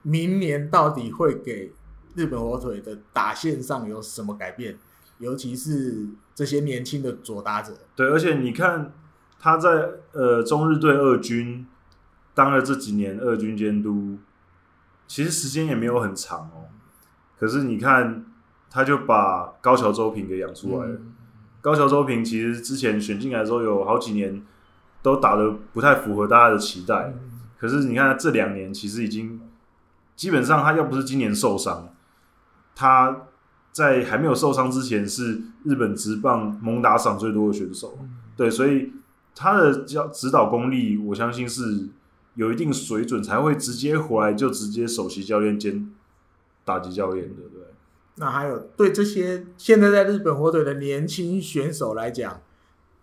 [0.00, 1.74] 明年到底会给
[2.14, 4.78] 日本火腿的打线上有什么改变？
[5.18, 8.90] 尤其是这些年轻的左打者，对，而且你看
[9.38, 11.66] 他在呃中日队二军
[12.32, 14.16] 当了这几年二军监督，
[15.06, 16.72] 其实时间也没有很长哦。
[17.38, 18.24] 可是你看，
[18.74, 20.94] 他就把高桥周平给养出来了。
[20.94, 21.14] 嗯、
[21.60, 24.42] 高桥周平其实之前选进来的时候，有好几年
[25.00, 27.14] 都打的不太符合大家的期待。
[27.14, 29.40] 嗯、可是你看他这两年，其实已经
[30.16, 31.94] 基本上，他要不是今年受伤，
[32.74, 33.28] 他。
[33.74, 38.92] 在还没有受伤之前，是日本职棒猛打赏最多的选手，嗯、对，所以
[39.34, 41.88] 他的教指导功力，我相信是
[42.36, 45.92] 有一定水准，才会直接回来就直接首席教练兼
[46.64, 47.73] 打击教练的，对。
[48.16, 52.40] 那还有对这些现在在日本火腿的年轻选手来讲，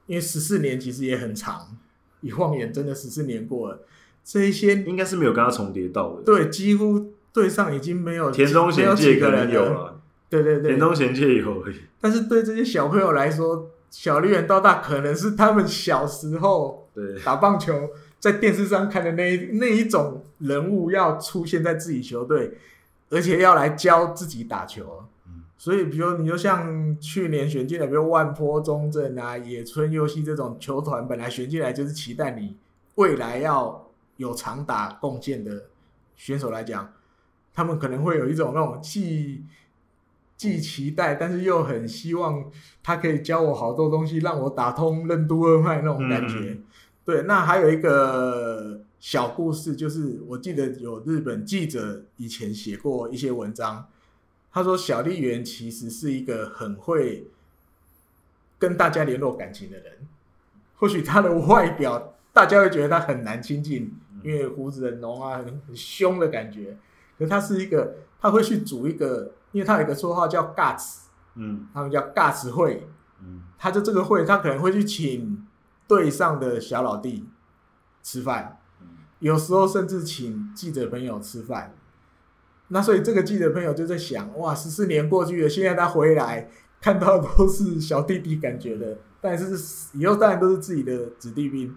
[0.06, 1.78] 因为十四年其实也很长，
[2.22, 3.80] 一晃眼真的十四年过了，
[4.24, 10.02] 这一些应该是没有跟他重叠到的，对，几乎队上已经没有田中贤介可能有了。
[10.30, 11.76] 对对对，田中贤介有而已。
[12.00, 16.90] 但是对这些小朋友来说，小笠原道大可能是他们小时候
[17.26, 22.58] 打棒球在电视上看的那一那一种人物，要出现在自己球队，
[23.12, 25.04] 而且要来教自己打球。
[25.58, 32.58] 所以，比如你就像去年选进来，比如万坡中正啊、野村佑希这种球团，本来选进来就是期待你
[32.96, 35.66] 未来要有长打贡献的
[36.16, 36.92] 选手来讲，
[37.54, 39.46] 他们可能会有一种那种既
[40.36, 42.44] 既期待，但是又很希望
[42.82, 46.38] 他可以教我好多东西，让我打通任督二脉那种感觉。
[46.40, 46.64] 嗯、
[47.06, 53.88] 对，那还有一个小故事，就是我记得有日本记者以前写过一些文章。
[54.54, 57.32] 他说：“小笠原其实是一个很会
[58.60, 60.08] 跟大家联络感情的人。
[60.76, 63.92] 或许他的外表大家会觉得他很难亲近，
[64.24, 66.78] 因为胡子很浓啊，很很凶的感觉。
[67.18, 72.88] 可他是一个，他会去组一个，因为他有一个绰号叫 Guts，嗯，他们叫 Guts 会，
[73.20, 75.48] 嗯，他就这个会，他可能会去请
[75.88, 77.26] 队上的小老弟
[78.04, 78.60] 吃饭，
[79.22, 81.74] 有时候甚至请记者朋友吃饭。”
[82.74, 91.76] 那所以这个记者朋友就在想，哇，十四年过去了，现在他回来看到都是小弟弟感觉的，但是以后当然都是自己的子弟兵，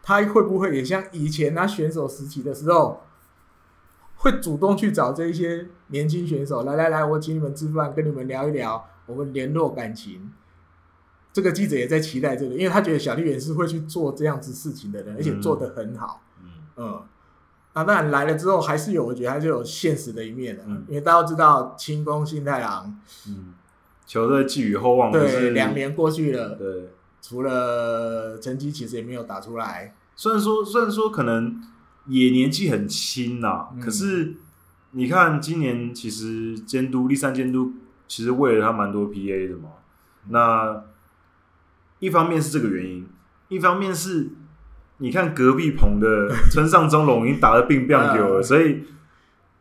[0.00, 3.02] 他会不会也像以前他选手时期的时候，
[4.14, 10.30] 会主动去找这一些年轻选手，来来来，我请你们吃饭，跟你们聊一聊，我们联络感情。
[11.32, 16.22] 这个记者也在期待这个，因为他觉得小丽也是会去做这样子事情的人，而且做得很好，
[16.78, 17.02] 嗯
[17.74, 20.64] 那当然来了之后，还是有，我觉得还是有现实的一面的。
[20.66, 23.54] 嗯，因为大家都知道清宫信太郎，嗯，
[24.04, 26.88] 球队寄予厚望，对，两年过去了，对，
[27.22, 29.94] 除了成绩其实也没有打出来。
[30.16, 31.62] 虽然说，虽然说可能
[32.06, 34.34] 也年纪很轻呐、啊嗯，可是
[34.90, 37.74] 你看今年其实监督立三监督
[38.08, 39.68] 其实为了他蛮多 PA 的嘛。
[40.30, 40.82] 那
[42.00, 43.08] 一方面是这个原因，
[43.48, 44.30] 一方面是。
[44.98, 48.82] 你看隔壁棚的村上中隆已经打得病病久 了，所以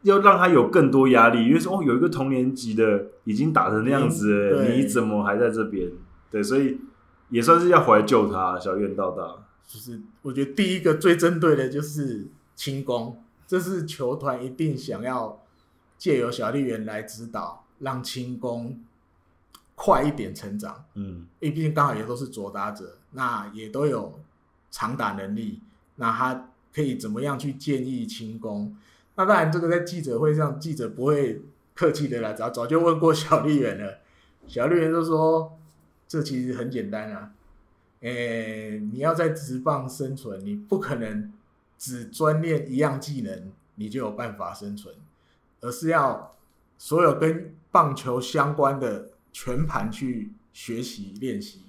[0.02, 5.92] 要让他有更多压力，因为说哦，有一个同年级的已经打成那样子了，嗯，你怎么还在这边？
[6.32, 6.80] 对，所以
[7.30, 8.60] 也算是要回来救他。
[8.60, 9.24] 小笠原道大，
[9.68, 15.44] 就是我觉得第一个最针对的就是轻功，这是球团一定想要
[16.00, 18.80] 借由小笠原来指导，让轻功
[19.76, 20.84] 快一点成长。
[20.96, 24.20] 嗯，因为毕竟刚好也都是左打者，那也都有。
[24.78, 25.60] 长打能力，
[25.96, 28.78] 那他可以怎么样去建议轻功？
[29.16, 31.42] 那当然，这个在记者会上，记者不会
[31.74, 33.98] 客气的啦，早早就问过小笠原了。
[34.46, 35.58] 小笠原就说
[36.08, 37.32] ：“这其实很简单啊，
[38.02, 41.34] 诶、你要在职棒生存，你不可能
[41.80, 44.94] 只专练一样技能，你就有办法生存，
[45.62, 46.36] 而是要
[46.78, 51.64] 所有跟棒球相关的全盘去学习练习。”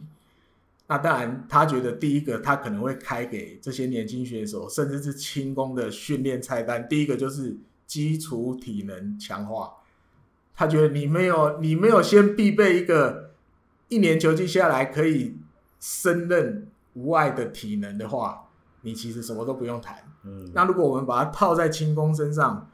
[0.90, 6.88] 那当然，他觉得第一个他可能会开给这些年轻选手，甚至是轻功的训练菜单。
[6.88, 7.54] 第一个就是
[7.86, 9.70] 基础体能强化。
[10.54, 13.32] 他觉得你没有你没有先必备一个
[13.88, 15.36] 一年球季下来可以
[15.78, 18.48] 胜任无碍的体能的话，
[18.80, 19.98] 你其实什么都不用谈。
[20.24, 20.50] 嗯。
[20.54, 22.66] 那如果我们把它套在轻功身上，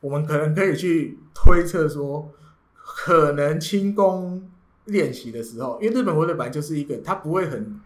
[0.00, 2.32] 我们可能可以去推测说，
[2.72, 4.50] 可能清宫。
[4.86, 7.80] 练习的时候，因为日本火腿本来就是一个，他不会很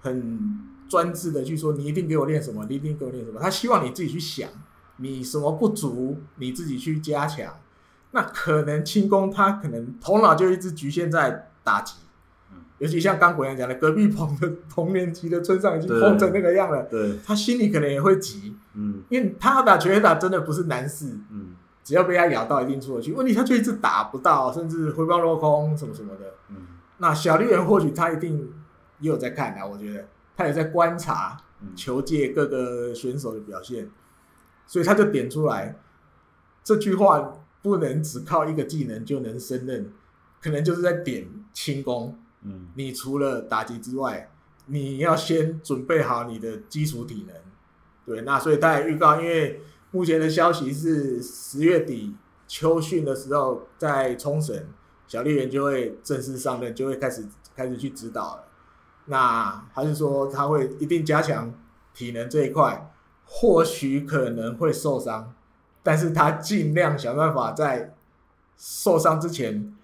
[0.00, 4.48] 很专制的去说你一定给我练什么，你一定给我练什么，他希望你自己去想，
[4.98, 7.54] 你什么不足，你自己去加强。
[8.12, 11.96] 那可能轻功他可能头脑就一直局限在打击，
[12.78, 21.56] 尤其像刚国阳讲的，隔壁棚的同年级的村上已经疯成那个样了，对，他心里可能也会急，嗯，因为他要打全垒打真的不是难事，嗯。
[21.86, 23.12] 只要被他咬到，一定出得去。
[23.12, 26.34] 问题他就一直打不到，甚至挥棒落空什么什么的。
[26.48, 26.56] 嗯，
[26.98, 28.52] 那小绿人或许他一定
[28.98, 30.04] 也有在看啊，我觉得
[30.36, 31.40] 他也在观察
[31.76, 33.90] 球界各个选手的表现，嗯，
[34.66, 35.78] 所以他就点出来
[36.64, 39.92] 这句话不能只靠一个技能就能胜任，
[40.42, 42.18] 可能就是在点轻功。
[42.42, 44.28] 嗯，你除了打击之外，
[44.66, 47.36] 你要先准备好你的基础体能。
[48.04, 49.60] 对，那所以他也预告，因为。
[49.92, 52.14] 目前的消息是十月底
[52.46, 54.66] 秋训的时候，在冲绳，
[55.06, 58.44] 小笠原就会正式上任，就会开始开始去指导了。
[59.06, 61.54] 那他是说他会一定加强
[61.94, 62.92] 体能这一块，
[63.24, 65.34] 或许可能会受伤，
[65.82, 67.94] 但是他尽量想办法在
[68.56, 69.74] 受伤之前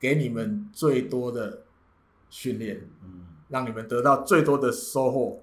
[0.00, 1.64] 给你们最多的
[2.30, 5.40] 训练，嗯，让你们得到最多的收获，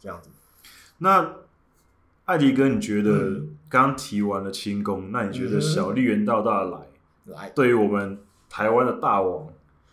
[0.00, 0.30] 这样子。
[0.98, 1.34] 那。
[2.28, 6.78] 艾迪哥，你觉得刚提完了清宫，嗯，那你觉得小笠原道大来，
[7.26, 9.46] 来对于我们台湾的大王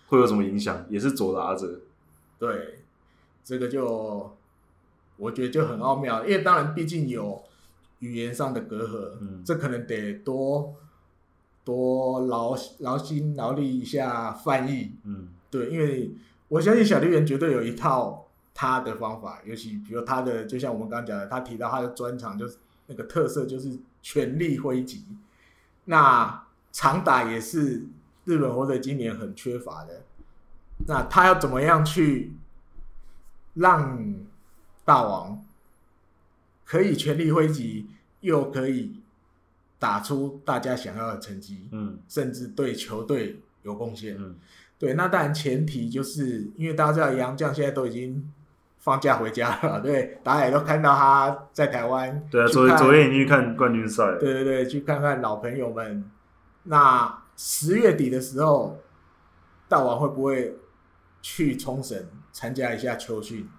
[0.07, 0.85] 会有什么影响？
[0.89, 1.81] 也是左打者。
[2.37, 2.79] 对，
[3.43, 4.35] 这个就
[5.17, 7.43] 我觉得就很奥妙，因为当然毕竟有
[7.99, 10.73] 语言上的隔阂，嗯，这可能得多
[11.63, 14.91] 多劳劳心劳力一下翻译。
[15.03, 16.11] 嗯，对，因为
[16.47, 22.57] 我相信小笠原绝对有一套他的方法，尤其比如他的，就像我们刚刚讲的，他提到他的专长就是
[22.87, 25.03] 那个特色就是全力挥击，
[25.85, 27.85] 那长打也是
[28.25, 30.03] 日本火腿今年很缺乏的。
[30.87, 32.33] 那他要怎么样去
[33.53, 34.13] 让
[34.83, 35.43] 大王
[36.65, 37.87] 可以全力挥击，
[38.19, 39.01] 又可以
[39.79, 44.35] 打出大家想要的成绩，嗯，甚至对球队有贡献，嗯，
[44.77, 44.95] 对。
[44.95, 48.31] 那当然前提就是因为大家知道洋将现在都已经
[48.85, 56.07] 放假回家了，对，大家也都看到他在台湾，对啊，昨天昨天已经去看冠军赛，对对对，去看看老朋友们。
[56.65, 58.79] 那十月底的时候，
[59.67, 60.59] 大王会不会
[61.19, 63.49] 去冲绳参加一下秋训？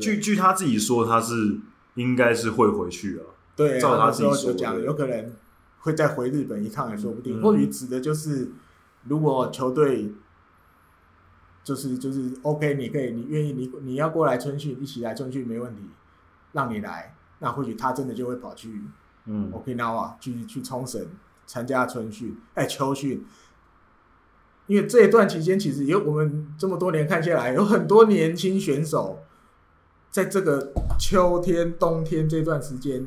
[0.00, 1.60] 据据他自己说，他是
[1.94, 3.22] 应该是会回去啊。
[3.54, 5.32] 对，照他自己说就讲，有可能
[5.78, 7.40] 会再回日本一趟也说不定。
[7.40, 8.50] 嗯、或许指的就是，
[9.04, 10.12] 如果球队
[11.64, 15.82] 就是就是 OK，你可以，你愿意，你你要过来春训，一起来春训没问题，
[16.52, 18.82] 让你来，那或许他真的就会跑去
[19.24, 21.04] 嗯 Okinawa 去去冲绳
[21.46, 23.26] 参加春训，哎，秋训。
[24.66, 29.18] 因为这一段期间，其实有我们这么多年看下来，有很多年轻选手。
[30.10, 33.04] 在这个秋天、冬天这段时间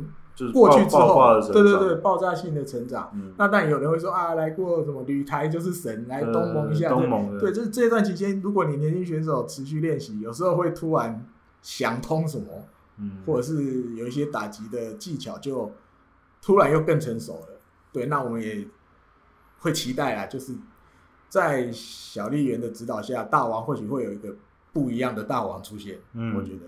[0.54, 3.10] 过去之后，对对对，爆炸性的成长。
[3.14, 6.90] 嗯、那但有人会说啊，来过什么旅台就是神，来东盟一下。
[6.90, 11.26] 东盟对，就是这段期间，如果你年轻选手持续练习，有时候会突然
[11.62, 12.46] 想通什么，
[12.98, 15.72] 嗯、或者是有一些打击的技巧，就
[16.42, 17.60] 突然又更成熟了。
[17.92, 18.68] 对，那我们也
[19.60, 20.54] 会期待啊，就是
[21.30, 24.36] 在小丽媛的指导下，大王或许会有一个
[24.72, 25.98] 不一样的大王出现。
[26.14, 26.68] 嗯，我觉得。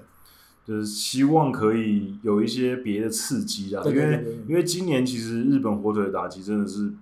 [0.66, 6.94] 就是希望可以有一些别的刺激啊，因为因为今年其实日本火腿的打击真的是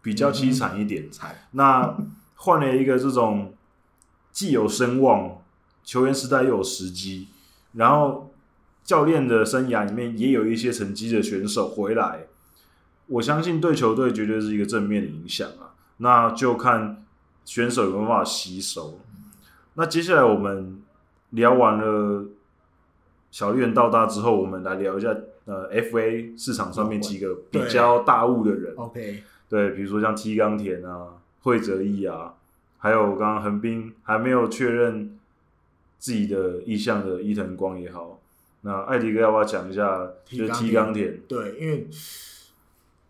[0.00, 1.10] 比较凄惨一点。
[1.10, 1.34] 惨。
[1.52, 1.96] 那
[2.36, 3.54] 换了一个这种
[4.30, 5.42] 既有声望、
[5.82, 7.26] 球员时代又有时机，
[7.72, 8.32] 然后
[8.84, 12.26] 教练的生涯里面也有一些成绩的选手回来，
[13.08, 15.74] 我相信对球队绝对是一个正面的影响啊。
[15.96, 17.04] 那就看
[17.44, 19.00] 选手有没有办法吸收。
[19.74, 20.80] 那接下来我们
[21.30, 22.26] 聊完了。
[23.32, 25.08] 小笠原到大之后，我们来聊一下
[25.46, 28.74] 呃，FA 市场上面几个比较大物的人。
[28.76, 32.34] OK，对，比如说像 T 钢田啊、惠泽义啊，
[32.76, 35.18] 还有刚刚横滨还没有确认
[35.98, 38.20] 自己的意向的伊藤光也好。
[38.60, 40.08] 那艾迪哥要不要讲一下？
[40.26, 41.18] 就是 T 钢田。
[41.26, 41.88] 对，因为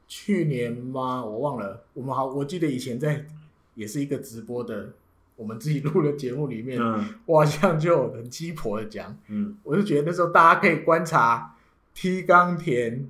[0.06, 1.24] 去年吗？
[1.24, 1.82] 我忘了。
[1.94, 3.26] 我们好，我记得以前在
[3.74, 4.90] 也是一个直播的。
[5.36, 11.56] 我们自己录的节目里面，嗯、我好像就很鸡婆的讲，嗯，我就觉得那时候大家可以观察
[11.94, 13.08] T 冈田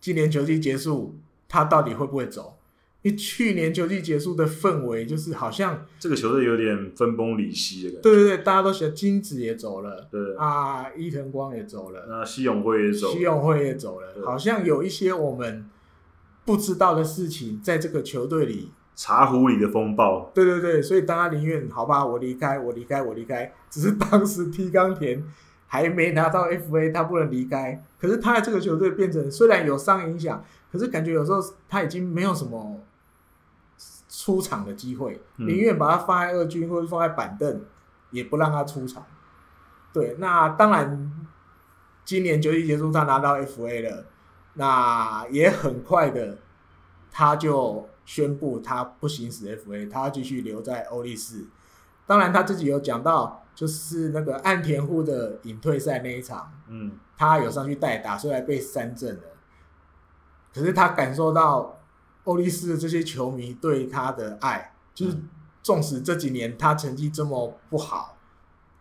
[0.00, 1.14] 今年球季结束，
[1.48, 2.58] 他到底会不会走？
[3.02, 8.02] 因为去年球季结束的氛围就是好像这个球队有点分崩离析的感觉。
[8.02, 15.68] 对对对，大家都觉得金子也走了，对啊，伊藤光也走了，那西永辉也走了，西永辉也走了，好像有一些我们
[16.46, 18.70] 不知道的事情在这个球队里。
[18.96, 23.52] 茶壶里的风暴，对对对，所以大家宁愿好吧，我离开，我离开，我离开。
[23.68, 25.20] 只是当时 T 冈田
[25.66, 27.82] 还没拿到 FA，他不能离开。
[27.98, 32.80] 可是他在这个球队变成虽然有伤影响，可是感觉有时候他已经没有什么
[34.08, 37.62] 出场的机会，宁愿把他放在二军或者放在板凳，
[38.12, 39.04] 也不让他出场。
[39.92, 41.26] 对，那当然，
[42.04, 44.06] 今年球季结束，他拿到 FA 了，
[44.54, 46.38] 那也很快的，
[47.10, 47.88] 他就。
[48.04, 51.46] 宣布他不行使 FA，他要继续留在欧力士。
[52.06, 59.22] 当然，他自己有讲到，就是那个岸田户的引退赛那一场，嗯，他有上去代打，虽然被三振了。
[60.52, 61.80] 可是他感受到
[62.24, 65.16] 欧力士的这些球迷对他的爱，就是
[65.62, 68.18] 纵使这几年他成绩这么不好，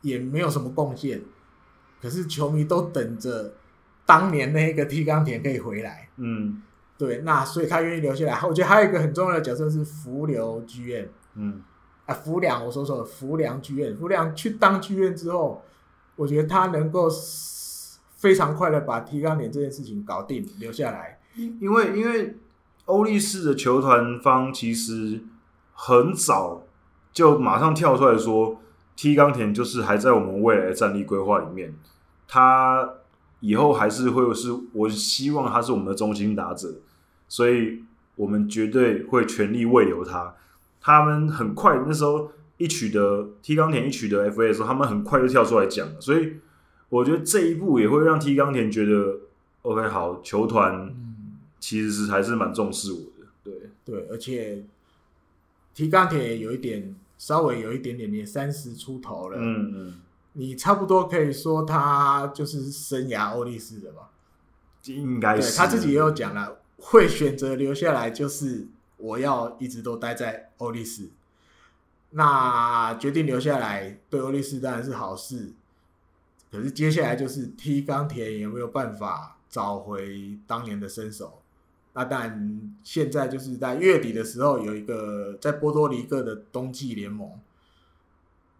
[0.01, 1.21] 也没有什么贡献，
[2.01, 3.53] 可是球迷都等着
[4.05, 6.61] 当年那个 T 冈田可以回来，嗯。
[7.05, 8.39] 对，那所以他愿意留下来。
[8.47, 11.09] 我觉得还有一个很重要的角色是福流剧院。
[11.35, 11.61] 嗯，
[12.05, 13.93] 啊，福良，我说错了，福良剧院。
[13.97, 15.61] 福良去当剧院之后，
[16.15, 17.09] 我觉得他能够
[18.15, 21.19] 非常快的把提纲点这件事情搞定，留下来。
[21.35, 22.37] 因为因为
[22.85, 25.21] 欧力士的球团方其实
[25.73, 26.63] 很早
[27.11, 28.61] 就马上跳出来说
[28.95, 31.75] ，T 冈田就是还在我们未来的战力规划里面，
[32.29, 32.93] 他。
[33.45, 36.75] 以后还是会是，我希望他是我们的中心打者，
[37.33, 37.83] 所以
[38.15, 40.35] 我们绝对会全力慰留他。
[40.79, 46.33] 他们很快那时候一取得 T 钢田一取得 FA 的时候，他们很快就跳出来讲了，所以
[46.89, 49.17] 我觉得这一步也会让 T 钢田觉得
[49.63, 50.93] OK 好，球团
[51.59, 53.27] 其实是还是蛮重视我的。
[53.43, 54.63] 对对，而且
[55.73, 59.93] T 钢铁有一点稍微有一点点点三十出头了，嗯嗯，
[60.33, 64.11] 你差不多可以说他就是生涯欧力士的吧？
[64.83, 68.67] 应该是他自己也有讲了，会选择留下来，就是
[68.97, 71.09] 我要一直都待在欧力士。
[72.11, 75.53] 那决定留下来，对欧力士当然是好事。
[76.51, 81.41] 可是接下来就是踢钢铁有没有办法找回当年的身手？
[81.93, 87.39] 那当然，现在就是在月底的时候有一个在波多黎各的冬季联盟，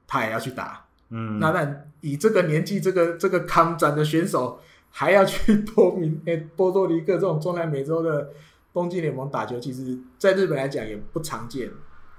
[0.08, 0.86] 他也要去打。
[1.10, 4.60] 嗯，那但以这个年纪，这个这个抗战的选手
[4.96, 8.32] 还要去多米诶波多黎各这种中南美洲的
[8.72, 11.72] 冬季联盟打球，其实在日本来讲也不常见。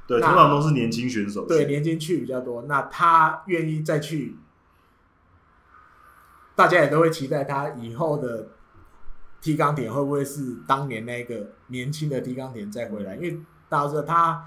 [0.09, 1.47] 对，通常都是年轻选手。
[1.47, 2.63] 对，年轻去比较多。
[2.63, 4.37] 那他愿意再去，
[6.57, 8.49] 大家也都会期待他以后的
[9.41, 13.15] 踢钢铁会不会是当年那个年轻的踢钢铁再回来？
[13.15, 14.45] 因为大家知道他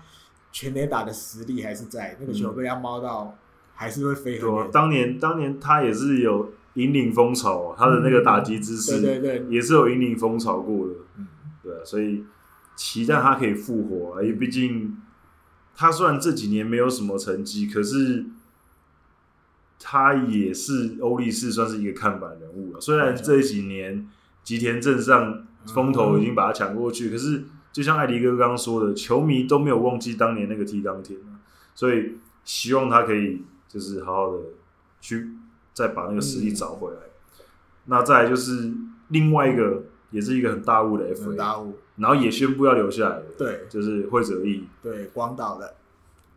[0.52, 3.34] 全垒打的实力还是在，那个球被他猫到
[3.74, 10.94] 还是会飞很当年当年他也是有引领风潮，他的那个打击姿势，对对对，也是有引领风潮过的。
[11.18, 11.28] 嗯，
[11.62, 12.24] 对，所以
[12.76, 14.98] 期待他可以复活，因为毕竟。
[15.80, 18.26] 他虽然这几年没有什么成绩，可是
[19.78, 22.82] 他也是欧力士算是一个看板人物了。
[22.82, 24.10] 虽然这几年
[24.44, 31.16] 吉田镇上风头已经把他抢过去，可是就像艾迪哥刚刚说的，球迷都没有忘记当年那个踢钢铁，
[31.76, 34.40] 所以希望他可以就是好好的
[35.00, 35.30] 去
[35.78, 36.98] 再把那个实力找回来。
[37.86, 38.74] 那再来就是
[39.10, 39.84] 另外一个。
[40.10, 43.22] 也是一个很大物的 FA，大物，然后也宣布要留下来。
[43.38, 44.64] 对，就是会泽义。
[44.82, 45.76] 对，广岛的。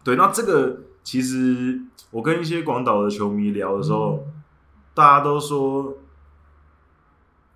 [0.03, 1.81] 对，那这个其实
[2.11, 4.43] 我跟一些广岛的球迷聊的时候，嗯、
[4.93, 5.99] 大家都说，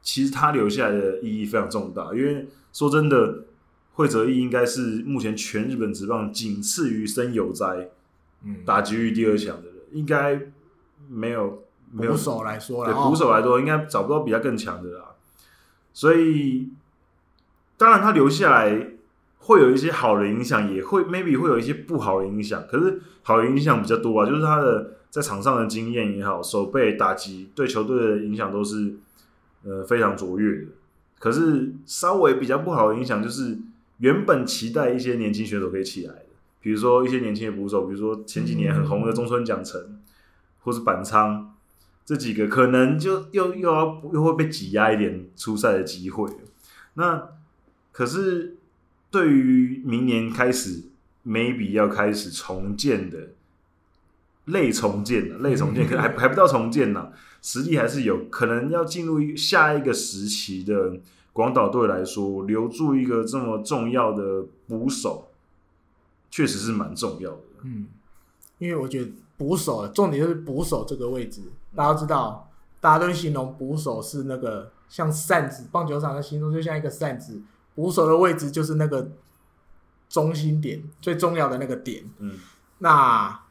[0.02, 2.14] 其实他留下来的意义非常重大。
[2.14, 3.46] 因为说真的，
[3.94, 7.90] 会泽义应该是目前全日本职棒仅次于森友哉，
[8.44, 10.40] 嗯，打击率第二强的人，应该
[11.08, 11.63] 没有
[11.96, 15.12] 捕手来说，对捕手来说，应该找不到比他更强的啦。
[15.92, 16.70] 所以，
[17.76, 18.94] 当然他留下来
[19.38, 22.64] 会有一些好的影响，也会 maybe 会有一些不好的影响。
[22.68, 28.94] 可是好的影响比较多啊，就是他的在场上的经验也好，手背打击对球队的影响都是
[29.64, 30.72] 呃非常卓越的。
[31.20, 33.56] 可是稍微比较不好的影响就是，
[33.98, 36.26] 原本期待一些年轻选手可以起来的，
[36.60, 39.80] 比如说一些年轻的捕手，比如说前几年很红的中村奖成，
[40.64, 41.53] 或是板仓。
[42.04, 46.30] 这几个可能就又又要又会被挤压一点出赛的机会。
[46.94, 47.30] 那
[47.92, 48.56] 可是
[49.10, 50.82] 对于明年开始
[51.26, 53.30] maybe 要开始重建的
[54.46, 60.98] 类重建的类重建，可能还还不到重建呢，实力还是有可能要进入下一个时期的
[61.32, 65.28] 广岛队来说，留住一个这么重要的捕手，
[66.30, 67.42] 确实是蛮重要的。
[67.62, 67.86] 嗯，
[68.58, 71.40] 因为我觉得捕手重点就是捕手这个位置。
[71.74, 72.48] 大家知道，
[72.80, 77.42] 大家都形容捕手是那个像扇子，棒球场的形状就像一个扇子，
[77.74, 79.10] 捕手的位置就是那个
[80.08, 82.04] 中心点，最重要的那个点。
[82.18, 82.38] 嗯，
[82.78, 83.42] 那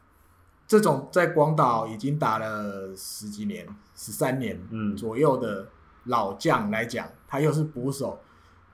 [0.66, 5.68] 这种在广岛已经打了十几年、十三年左右的
[6.06, 8.20] 老将来讲，他又是捕手，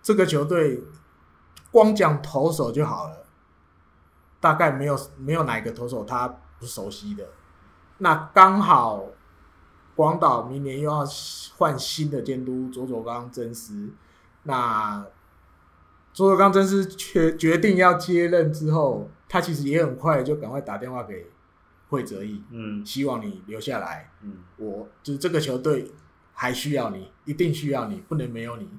[0.04, 0.84] 这个球队
[1.72, 3.26] 光讲投手就好了，
[4.39, 6.28] 大概没有没有哪一个投手他
[6.60, 7.26] 不熟悉的，
[7.97, 9.04] 那刚好。
[10.00, 11.06] 广岛明年又要
[11.58, 13.89] 换新的监督佐佐冈真司，
[14.43, 15.06] 那
[16.14, 21.30] 佐佐冈真司决决定要接任之后，他其实也很快就赶快打电话给
[21.89, 25.91] 惠泽义，嗯，希望你留下来，嗯，我就是这个球队
[26.32, 28.70] 还需要你，一定需要你，不能没有你。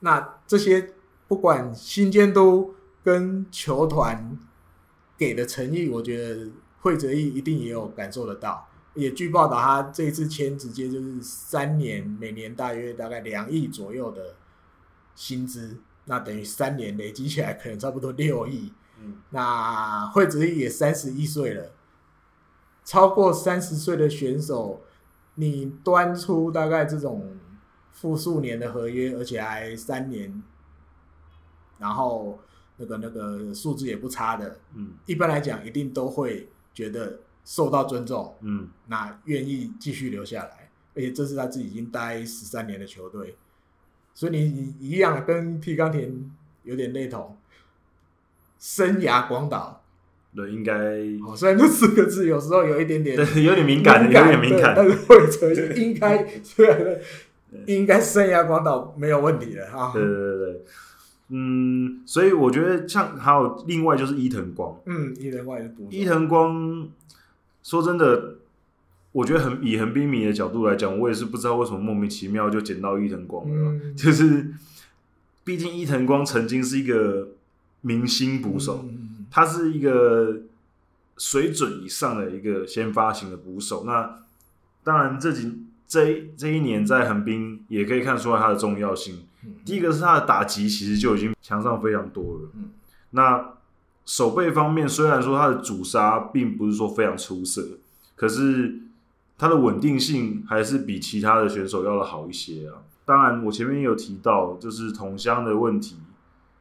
[0.00, 0.92] 那这些
[1.26, 4.38] 不管新监督跟球团
[5.16, 6.50] 给的诚意，我觉得
[6.82, 8.66] 惠泽义一定也有感受得到。
[8.94, 14.34] 也据报道，他这一次签直接就是三年，每年大约大概两亿左右的
[15.14, 18.72] 薪资，那等于三年累积起来可能差不多六亿。
[19.00, 21.70] 嗯，那会泽翼也三十一岁了，
[22.84, 24.82] 超过三十岁的选手，
[25.36, 27.38] 你端出大概这种
[27.92, 30.42] 复数年的合约，而且还三年，
[31.78, 32.40] 然后
[32.76, 37.20] 那个那个数字也不差的，嗯，一般来讲一定都会觉得。
[37.44, 43.36] 受到尊重，嗯，那愿意继续留下来，而且这是他自己已经待十三年的球队，
[44.14, 46.30] 所以你你一样跟踢钢田
[46.62, 47.36] 有点类同，
[48.58, 49.82] 生涯广岛，
[50.34, 50.74] 对，应该，
[51.26, 57.00] 哦，虽然这四个字有时候有一点点，对，有点敏感，有点敏感，但是会泽翼应该，虽然
[57.66, 60.64] 应该生涯广岛没有问题的哈，对对对对，
[61.30, 65.74] 嗯，所以我觉得像还有另外就是伊藤光，嗯，伊藤光也是。
[65.90, 66.88] 伊藤光
[67.62, 68.36] 说真的，
[69.12, 73.72] 我觉得很以横滨迷的角度来讲，我也是不知道为什么莫名其妙就捡到伊藤光了。
[73.72, 74.52] 嗯、 就是
[75.44, 77.28] 毕竟伊藤光曾经是一个
[77.82, 80.40] 明星捕手，嗯、他是一个
[81.18, 83.84] 水准以上的一个先发型的捕手。
[83.84, 84.20] 那
[84.82, 89.24] 当然这几这一这一年在横滨也可以看出来他的重要性。
[89.64, 92.50] 第一个是他的打击其实就已经强上非常多了。
[93.10, 93.54] 那
[94.04, 97.78] 守备方面虽然说他的主杀并不是说非常出色，
[98.16, 98.80] 可是
[99.38, 102.82] 他的稳定性还是比其他的选手要的好一些啊。
[103.04, 105.96] 当然我前面也有提到就是同乡的问题，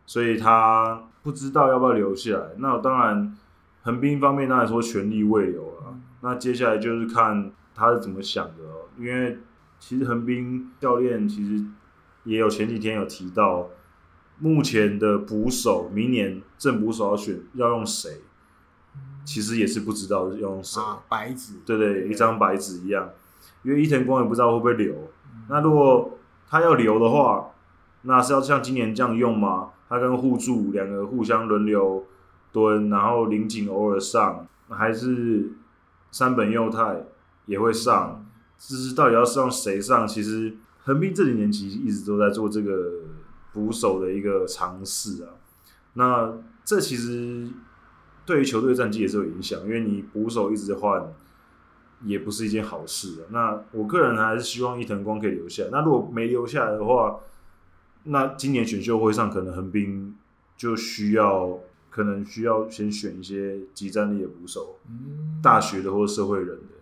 [0.05, 2.45] 所以他不知道要不要留下来。
[2.57, 3.37] 那当然
[3.81, 5.97] 横滨方面当然说全力未留了。
[6.21, 7.51] 那接下来就是看。
[7.75, 8.63] 他是怎么想的？
[8.97, 9.37] 因为
[9.79, 11.63] 其实横滨教练其实
[12.25, 13.69] 也有前几天有提到，
[14.39, 18.21] 目前的捕手明年正捕手要选要用谁，
[19.25, 20.81] 其实也是不知道要用谁。
[20.81, 23.09] 啊，白纸，对对，一张白纸一样。
[23.63, 24.95] 因为伊藤光也不知道会不会留。
[25.49, 26.17] 那如果
[26.47, 27.51] 他要留的话，
[28.03, 29.71] 那是要像今年这样用吗？
[29.89, 32.05] 他跟互助两个互相轮流
[32.53, 35.51] 蹲，然后林井偶尔上，还是
[36.11, 37.03] 山本佑太？
[37.45, 38.25] 也会上，
[38.57, 40.07] 这是到底要上谁上？
[40.07, 42.71] 其实横滨这几年其实一直都在做这个
[43.53, 45.29] 捕手的一个尝试啊。
[45.93, 46.33] 那
[46.63, 47.47] 这其实
[48.25, 51.11] 对于球队战绩也是有影响，因为你捕手一直换，
[52.03, 53.23] 也不是一件好事啊。
[53.31, 55.63] 那我个人还是希望伊藤光可以留下。
[55.71, 57.19] 那如果没留下来的话，
[58.03, 60.15] 那今年选秀会上可能横滨
[60.55, 64.77] 就需要，可能需要先选一些集战力的捕手，
[65.41, 66.79] 大学的或者社会人的。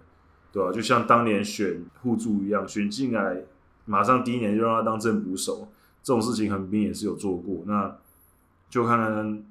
[0.50, 0.72] 对吧、啊？
[0.72, 3.44] 就像当年选互助一样，选进来
[3.86, 5.68] 马上第一年就让他当正捕手，
[6.08, 7.64] 这种事情横滨也是有做过。
[7.66, 7.98] 那
[8.70, 9.44] 就看看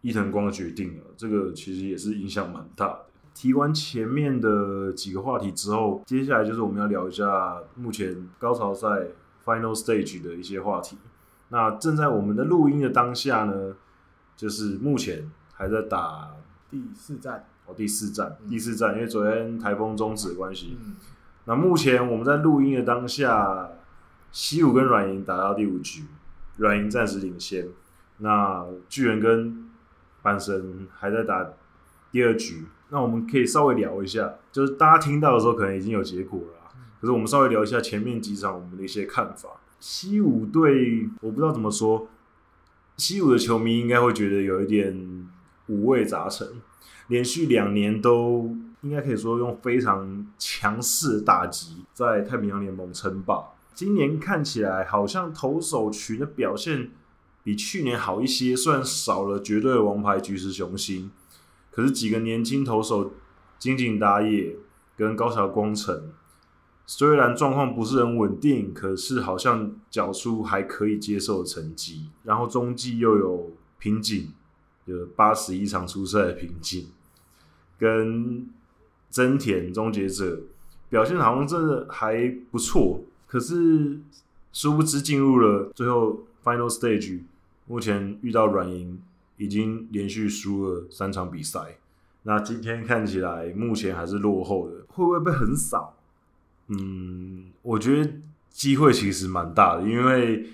[0.00, 1.02] 伊藤光的决定了。
[1.16, 3.06] 这个其实也是影响蛮大的。
[3.34, 8.86] 提完前面的几个话题之后，接下来就是我们要聊一下目前高潮赛
[9.44, 10.96] Final Stage 的一些话题。
[11.48, 13.74] 那正在我们的录音的当下呢，
[14.36, 16.36] 就是目前还在打
[16.70, 17.44] 第四站。
[17.66, 20.76] 哦，第四站，第四站，因为昨天台风终止的关系。
[20.80, 20.96] 嗯、
[21.46, 23.70] 那目前我们在录音的当下，
[24.34, 26.02] 西武跟软银打到第五局，
[26.56, 27.68] 软银暂时领先。
[28.18, 29.70] 那巨人跟
[30.24, 31.50] 阪神还在打
[32.10, 32.64] 第二局。
[32.88, 39.50] 那我们可以稍微聊一下，就是大家听到的时候可能已经有结果了，可是我们稍微聊一下前面几场我们的一些看法。
[39.78, 42.08] 西武队，我不知道怎么说，
[42.96, 45.28] 西武的球迷应该会觉得有一点
[45.68, 46.48] 五味杂陈。
[47.06, 53.53] 连续两年都应该可以说用非常强势的打击在太平洋联盟称霸。
[53.74, 56.90] 今年看起来好像投手群的表现
[57.42, 61.10] 比去年好一些，虽然少了绝对的王牌菊池雄心，
[61.70, 63.12] 可是几个年轻投手
[63.58, 64.56] 金井打野
[64.96, 66.12] 跟高桥光成，
[66.86, 72.10] 虽然状况不是很稳定，可是好像缴出还可以接受的成绩。
[72.22, 74.32] 然后中继又有瓶颈。
[74.86, 76.88] 就八十一场出赛的瓶颈，
[77.78, 78.46] 跟
[79.10, 80.42] 真田终结者
[80.90, 83.00] 表现好像真的还不错，
[83.34, 83.98] 可是
[84.52, 87.22] 殊不知进入了最后 final stage，
[87.66, 89.02] 目前遇到软银
[89.38, 91.78] 已经连续输了三场比赛，
[92.22, 95.96] 那今天看起来目前还是落后的，会不会被横扫？
[96.68, 98.12] 嗯，我觉得
[98.50, 100.46] 机会其实蛮大的，因为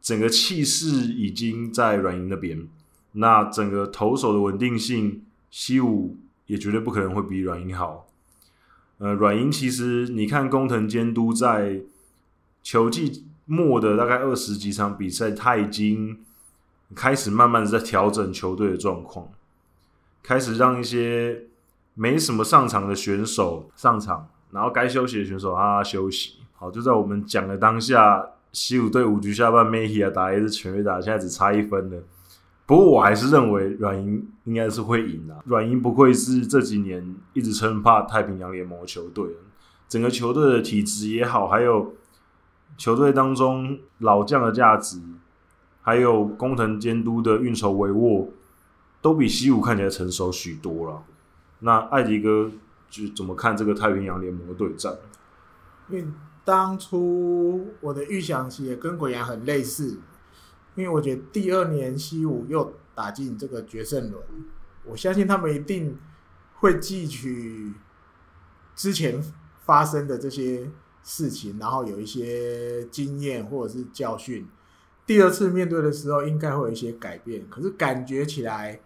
[0.00, 2.68] 整个气势已经在软银那边。
[3.14, 6.16] 那整个投手的稳定性，西武
[6.46, 8.06] 也绝对不可能会比软银好。
[8.98, 11.82] 呃，软银其实你看工藤监督在
[12.68, 16.18] 球季末的大概二十几场比赛，他已经
[16.94, 19.26] 开始慢慢的在调整球队的状况，
[20.22, 21.44] 开始让一些
[21.94, 26.40] 没什么上场的选手上场，然后该休息的选手让他休息。
[26.56, 32.02] 好，就在我们讲的当下，西武队五局下半，Mejia 打一支全垒打，现在只差一分了。
[32.66, 35.42] 不过我还是认为软银应该是会赢的。
[35.46, 39.24] 软银不愧是这几年一直称霸太平洋联盟球队，
[39.88, 41.94] 整个球队的体质也好，还有
[42.78, 44.98] 球队当中老将的价值，
[45.82, 48.28] 还有工藤监督的运筹帷幄，
[49.02, 51.02] 都比西武看起来成熟许多了。
[51.58, 52.50] 那艾迪哥
[52.88, 54.96] 就怎么看这个太平洋联盟的对战？
[55.90, 56.06] 因为
[56.44, 59.98] 当初我的预想其实也跟鬼牙很类似。
[60.74, 64.22] 因为我觉得第二年西武又打进这个决胜轮，
[64.84, 65.98] 我相信他们一定
[66.54, 67.72] 会汲取
[68.76, 69.20] 之前
[69.64, 70.70] 发生的这些
[71.10, 74.46] 事情，然后有一些经验或者是教训，
[75.06, 78.78] 第二次面对的时候应该会有一些改变，可是感觉起来，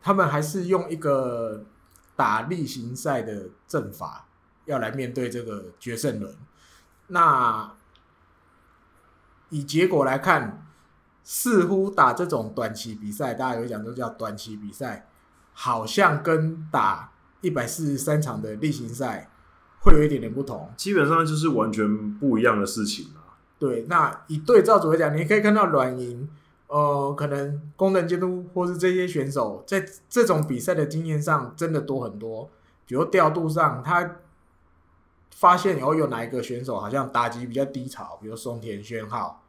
[0.00, 1.66] 他们还是用一个
[2.16, 4.26] 打例行赛的阵法
[4.64, 6.34] 要来面对这个决胜轮。
[7.08, 7.74] 那
[9.50, 10.66] 以结果来看，
[11.22, 15.10] 似乎打这种短期比赛，大家有讲都叫短期比赛，
[15.52, 17.12] 好像跟打
[17.42, 19.30] 一百四十三场的例行赛
[19.84, 20.68] 会有一点点不同。
[20.76, 23.38] 基本上就是完全不一样的事情啊。
[23.58, 26.28] 对，那以对照组来讲，你可以看到软银。
[26.66, 32.50] 呃，可能功能监督或是这些选手在这种比赛的经验上真的多很多。
[32.86, 34.16] 比如调度上，他
[35.36, 39.44] 发现以后有哪一个选手好像打击比较低潮，比如松田宣浩，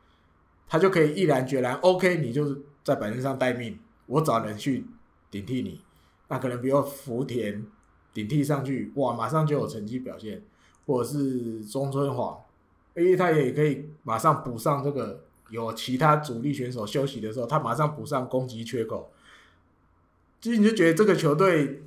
[0.68, 4.86] 他就可以毅然决然，OK，你就是在板凳上待命，我找人去
[5.32, 5.82] 顶替你。
[6.28, 7.66] 那可能比如福田
[8.16, 10.42] 顶替上去，哇，马上就有成绩表现，
[10.88, 12.40] 或者是中村晃，
[12.96, 15.22] 因为他也可以马上补上这个。
[15.52, 19.12] 有其他主力选手休息的时候，他马上补上攻击缺口。
[20.42, 21.84] 其实你就觉得这个球队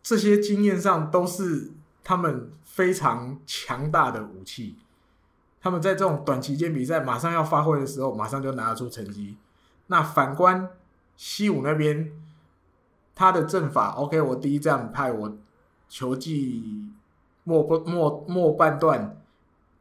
[0.00, 1.72] 这些经验上都是
[2.04, 4.76] 他们非常强大的武器。
[5.60, 9.36] 他们在这种短期间比赛马上要发挥的时候，马上就拿得出成绩。
[9.88, 10.70] 那反观
[11.16, 12.12] 西武那边，
[13.12, 15.36] 他的阵法，OK，我第一站派我
[15.94, 16.60] 球季
[17.44, 19.16] 末末末半段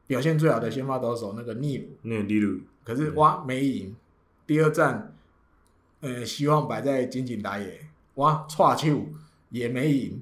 [0.05, 2.59] 表现最好的先发投手那个尼鲁，那尼鲁。
[2.83, 3.95] 可是哇，没赢。
[4.45, 5.11] 第二站，
[6.01, 9.07] 呃，希望摆在金井打野，哇，错球
[9.49, 10.21] 也没赢。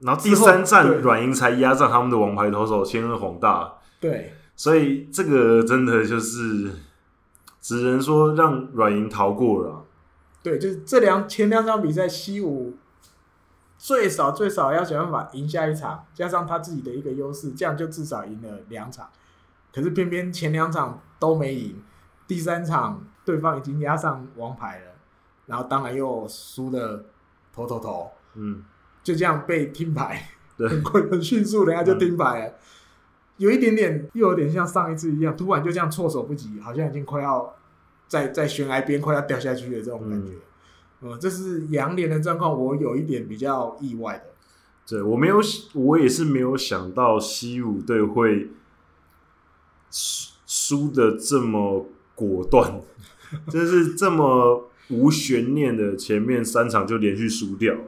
[0.00, 3.74] 然后第三站软银才压上他们的王牌投手千贺滉大。
[4.00, 6.72] 对，所以这个真的就是
[7.60, 9.84] 只能说让软银逃过了。
[10.42, 12.74] 对，就是这两前两场比赛，西武
[13.78, 19.08] 最少最少要想办法赢下一场，加上他自己的一个优势，这样就至少赢了两场。
[19.72, 21.82] 可是偏偏前两场都没赢，
[22.26, 24.92] 第三场对方已经压上王牌了，
[25.44, 27.04] 然后当然又输的
[27.52, 28.64] 头头头，嗯，
[29.02, 32.54] 就这样被听牌，对，很快很迅速，人家就听牌了，嗯、
[33.36, 37.54] 有一点点又有点像上一次一样，突然就这样措手不及，好像已经快要
[38.08, 40.40] 在在悬崖边快要掉下去的这种感觉，嗯，
[41.02, 44.24] 嗯，这是洋联的状况，我有一点比较意外的，
[44.86, 45.40] 对，我没有，
[45.74, 48.50] 我也是没有想到西武队会。
[49.88, 52.80] 输输的这么果断，
[53.48, 57.80] 就是这么无悬念的，前面三场就连续输掉了。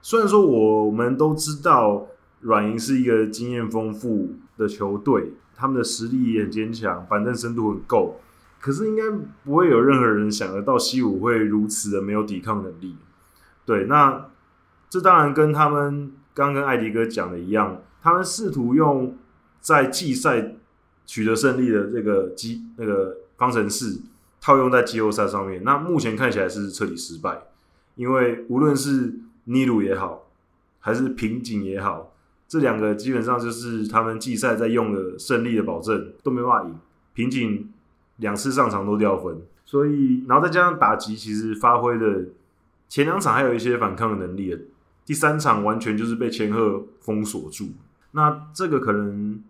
[0.00, 2.08] 虽然说我们都知道
[2.40, 8.18] 软银是一个经验丰富的球队，他们的实力也很坚强，板凳深度很够，
[8.64, 9.02] 可是应该
[9.44, 12.96] 不会有任何人想得到西武会如此的没有抵抗能力。
[13.66, 14.30] 对，那
[14.88, 19.18] 这当然跟他们刚跟艾迪哥讲的一样，他们试图用
[19.60, 20.56] 在季赛。
[21.06, 24.00] 取得胜利的这个机那个方程式
[24.40, 27.42] 套用在季后赛上面，那目前看起来是彻底失败，
[27.94, 30.30] 因为无论是尼鲁也好，
[30.80, 32.14] 还是平井也好，
[32.48, 36.74] 这两个基本上就是他们季赛在用的胜利的保证都没办法赢。
[37.12, 37.70] 平井
[38.16, 42.26] 两次上场都掉分，所以然后再加上打击，其实发挥的
[42.88, 44.56] 前两场还有一些反抗的能力，
[45.04, 47.68] 第三场完全就是被千鹤封锁住。
[48.12, 49.42] 那这个可能。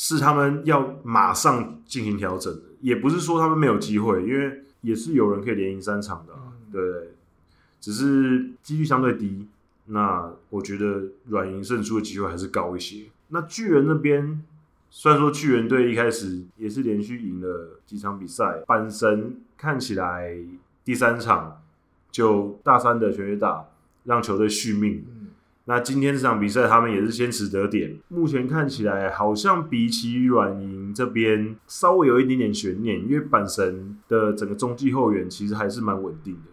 [0.00, 7.14] 是他们要马上进行调整的，也不是说他们没有机会，因为也是有人可以连赢三场的，啊，对不对？
[7.80, 9.48] 只是几率相对低。
[9.86, 13.06] 那我觉得软银胜出的机会还是高一些。
[13.28, 14.44] 那巨人那边，
[14.90, 20.36] 虽然说巨人队一开始也是连续赢了几场比赛，阪神看起来
[20.84, 21.62] 第三场
[22.10, 23.66] 就大三的全垒打
[24.04, 25.04] 让球队续命。
[25.66, 27.98] 那今天这场比赛，他们也是先取得点。
[28.08, 36.50] 目前看起来，好像比起软银这边稍微有一点点悬念，因为阪神的整个中继后援其实还是蛮稳定的。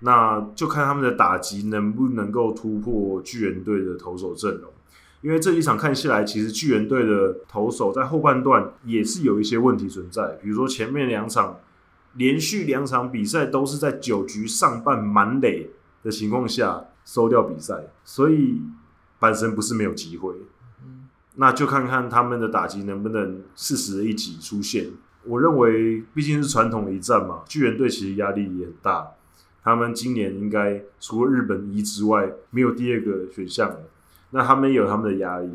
[0.00, 4.70] 那就看他们的打击能不能够突破巨人队的投手阵容。
[5.22, 11.58] 因为这一场看下来，其实巨人队的投手在后半段也是有一些问题存在，比如说前面两场
[12.14, 15.70] 连续两场比赛都是在九局上半满垒
[16.02, 16.84] 的情况下。
[17.04, 18.62] 收掉比赛，所以
[19.18, 20.36] 阪神不是没有机会，
[20.84, 24.86] 嗯，那就看看他们的打击能不能适时的一起出现。
[25.24, 29.08] 我认为毕竟是传统的一战嘛，巨人队其实压力也很大，
[29.64, 33.80] 他们今年应该除了日本一之外，没有第二个选项了。
[34.32, 35.48] 那他们有他们的压力。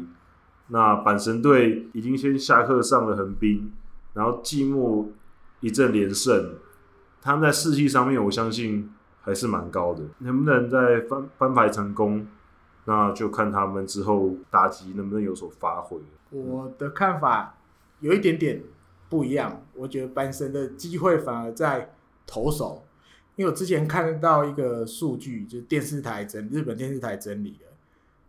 [0.70, 3.72] 那阪神队已经先下课上了横滨，
[4.14, 5.08] 然后季末
[5.60, 6.56] 一阵连胜，
[7.22, 8.90] 他们在士气上面，我相信。
[9.20, 12.26] 还是蛮高的，能不能再翻翻牌成功，
[12.86, 16.00] 那就看他们之后打击能不能有所发挥。
[16.30, 17.58] 我的看法
[18.00, 18.64] 有一点点，
[19.10, 21.94] 不一样，我觉得阪神的机会反而在
[22.26, 22.86] 投手，
[23.36, 27.67] 因为我之前看到一个数据，就是电视台整日本电视台整理的，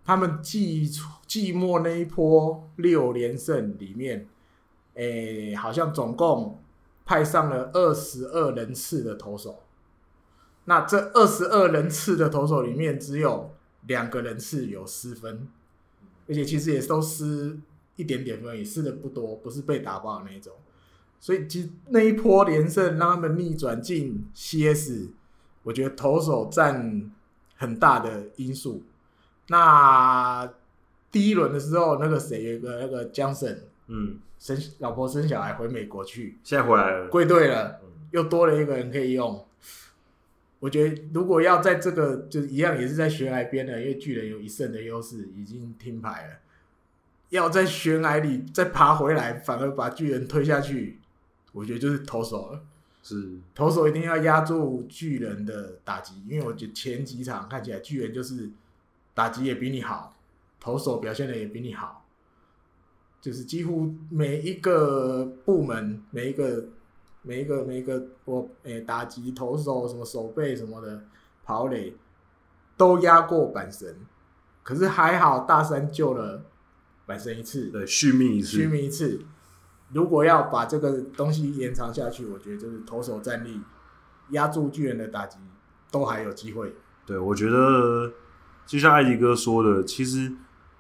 [0.09, 0.91] 他们季
[1.27, 4.27] 季末那一波六连胜里面，
[4.95, 6.59] 诶、好像总共
[7.05, 9.65] 派上了二十二人次的投手，
[10.65, 13.55] 那这二十二人次的投手里面，只有
[13.87, 15.47] 两个人次有失分，
[16.27, 17.59] 而且其实也都失
[17.97, 20.55] 一点点分，也失的不多，不是被打爆的那种。
[21.21, 25.11] 所以其实那一波连胜让他们逆转进 CS，
[25.65, 27.11] 我觉得投手占
[27.57, 28.85] 很大的因素。
[29.49, 30.53] 那
[31.11, 37.81] 第一轮的时候，那个谁有一个那个 Johnson，嗯，生老婆生小孩回美国去，现在回来了，归队了，
[38.11, 39.45] 又多了一个人可以用。
[40.61, 46.35] 我觉得如果要在这个就一样也是在悬崖边的，因为巨人有一胜的优势，已经听牌了。
[47.31, 50.99] 要在悬崖里再爬回来，反而把巨人推下去。
[51.53, 52.61] 我觉得就是投手了，
[53.03, 58.51] 是投手一定要压住巨人的打击，因为我觉得前几场看起来巨人就是
[59.19, 60.15] 打击也比你好，
[60.61, 62.07] 投手表现的也比你好，
[63.21, 66.69] 就是几乎每一个部门、每一个、
[67.23, 71.03] 每一个、每一个我诶、欸、打击投手什么手背什么的
[71.43, 71.97] 跑垒
[72.77, 73.93] 都压过板神，
[74.63, 76.45] 可是还好大山救了
[77.05, 79.21] 板神一次，对续命一次，续命一次。
[79.93, 83.61] 如果要把这个东西延长下去，我觉得就是投手战力
[84.31, 85.39] 压住巨人的打击
[85.91, 86.73] 都还有机会。
[87.05, 88.13] 对，我觉得
[88.69, 90.35] 就像艾迪哥说的，其实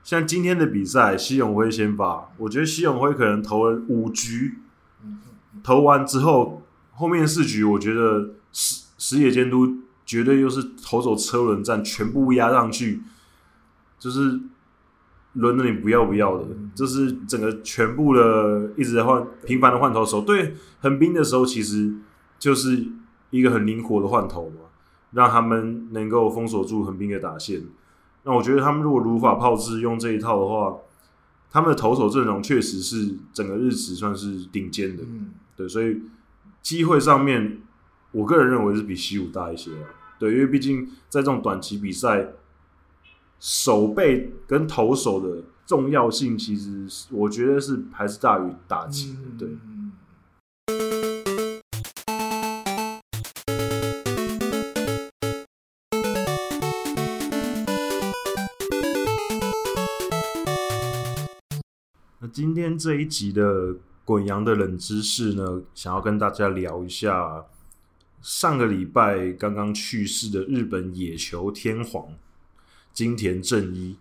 [0.04, 4.58] 像今天的比赛，西永辉先发，我觉得西永辉可能投了五局，
[5.64, 6.62] 投完之后
[6.92, 13.00] 后面四局，我觉得石石野监督绝对又是投走车轮战，全部压上去，
[13.98, 14.38] 就是。
[15.34, 20.22] 轮着你不要不要的，就是整个全部的一直在换，频繁的换投手。
[20.22, 21.94] 对横滨的时候，其实
[22.40, 22.84] 就是
[23.30, 24.56] 一个很灵活的换投嘛，
[25.12, 27.62] 让他们能够封锁住横滨的打线。
[28.24, 30.76] 那我觉得他们如果如法炮制用这一套的话，
[31.50, 35.02] 他们的投手阵容确实是整个日职算是顶尖的。
[35.06, 36.02] 嗯，对，所以
[36.62, 37.60] 机会上面，
[38.12, 39.90] 我个人认为是比西武大一些啊。
[40.18, 42.28] 对，因为毕竟在这种短期比赛。
[43.40, 49.18] 守备跟投手的重要性，其实我觉得是还是大于打击的。
[49.38, 49.48] 对。
[49.76, 49.77] 那
[62.38, 63.74] 今天这一集的
[64.04, 67.44] 滚羊的冷知识呢，想要跟大家聊一下
[68.22, 72.14] 上个礼拜刚刚去世的日本野球天皇。
[72.92, 73.96] 金田正一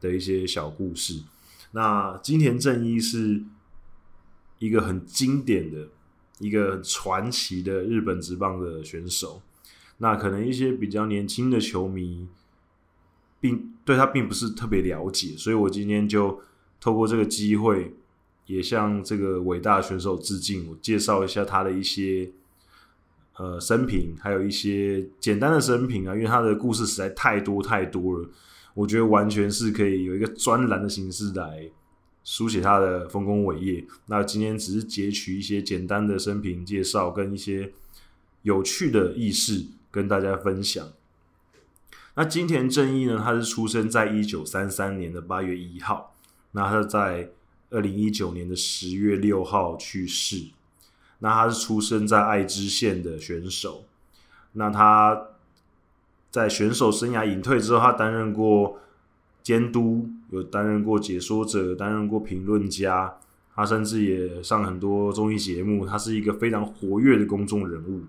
[0.00, 1.24] 的一些小故事。
[1.72, 3.42] 那金田正一是
[4.58, 5.88] 一个很经典的、
[6.38, 9.42] 一个传奇的日本职棒的选手。
[9.98, 12.26] 那可能一些比较年轻的球迷，
[13.38, 16.40] 并对他并不是特别了解，所以我今天就
[16.82, 17.94] 透过这个机会，
[18.44, 20.68] 也向这个伟大的选手致敬。
[20.68, 22.30] 我介绍一下他的一些。
[23.38, 28.28] 呃，生平还有一些简单的生平啊，因为他的故事实在太多太多了，
[28.74, 31.70] 我觉得完全是可以有一个专栏的形式来
[32.22, 33.86] 书写他的丰功伟业。
[34.06, 37.72] 那今天只是截取一些简单的生平介绍跟一些
[38.42, 40.92] 有趣的轶事跟大家分享。
[42.14, 46.11] 那金田正义呢，他是出生在一九三三年的八月一号，
[46.52, 47.30] 那他在
[47.70, 50.46] 二零一九年的十月六号去世。
[51.18, 53.84] 那他是出生在爱知县的选手，
[54.54, 55.28] 那他
[56.30, 58.80] 在选手生涯隐退之后，他担任过
[59.40, 63.18] 监督，有担任过解说者，担任过评论家，
[63.54, 68.02] 他甚至也上很多综艺节目，他是一个非常活跃的公众人物。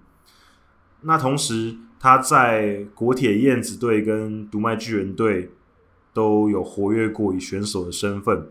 [1.01, 5.51] 那同时，他在国铁燕子队跟读卖巨人队
[6.13, 8.47] 都有活跃过以选手的身份。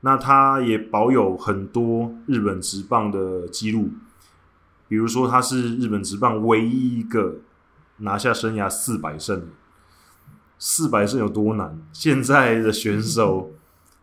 [0.00, 3.90] 那他也保有很多日本职棒的记录，
[4.88, 7.36] 比如说他是日本职棒唯一一个
[7.98, 9.48] 拿下生涯四百胜。
[10.58, 11.80] 四百胜有多难？
[11.92, 13.52] 现在的选手，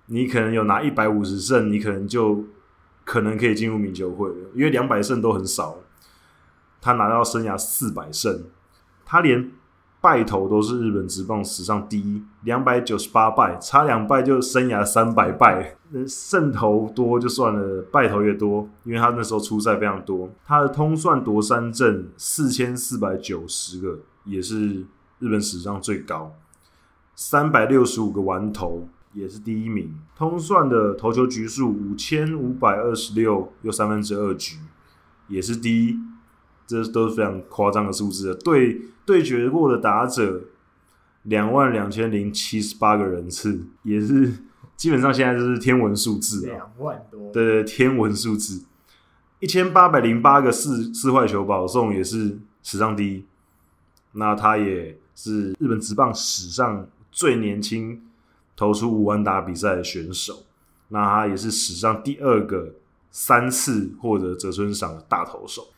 [0.05, 2.45] 你可能有拿一百五十胜，你可能就
[3.03, 5.77] 可能可以进入名球会了，因为两百胜都很少。
[6.79, 8.43] 他拿到生涯四百胜，
[9.05, 9.51] 他连。
[10.01, 15.75] 败投都是日本职棒史上第一，两百九十八败，差两败就生涯三百败。
[16.07, 20.29] 胜投多就算了，败投也多，因为他那时候出赛非常多。
[20.45, 24.85] 他的通算夺三振四千四百九十个，也是
[25.17, 26.31] 日本史上最高。
[27.15, 34.57] 三百六十五个完投，也是第一名，通算的投球局数五千五百二十六又三分之二局，
[35.27, 35.99] 也是第一，
[36.69, 38.35] 这都是非常夸张的数字的。
[38.35, 40.43] 对对决过的打者
[41.23, 44.31] 两万两千零七十八个人次，也是
[44.77, 48.65] 基本上现在就是天文数字，两万多，对对，天文数字，
[49.39, 53.25] 一千八百零八个四四坏球保送也是史上第一，
[54.11, 58.03] 那他也是日本职棒史上最年轻。
[58.55, 60.43] 投出五万打比赛的选手，
[60.89, 62.73] 那他也是史上第二个
[63.09, 65.69] 三次获得泽村赏的大投手。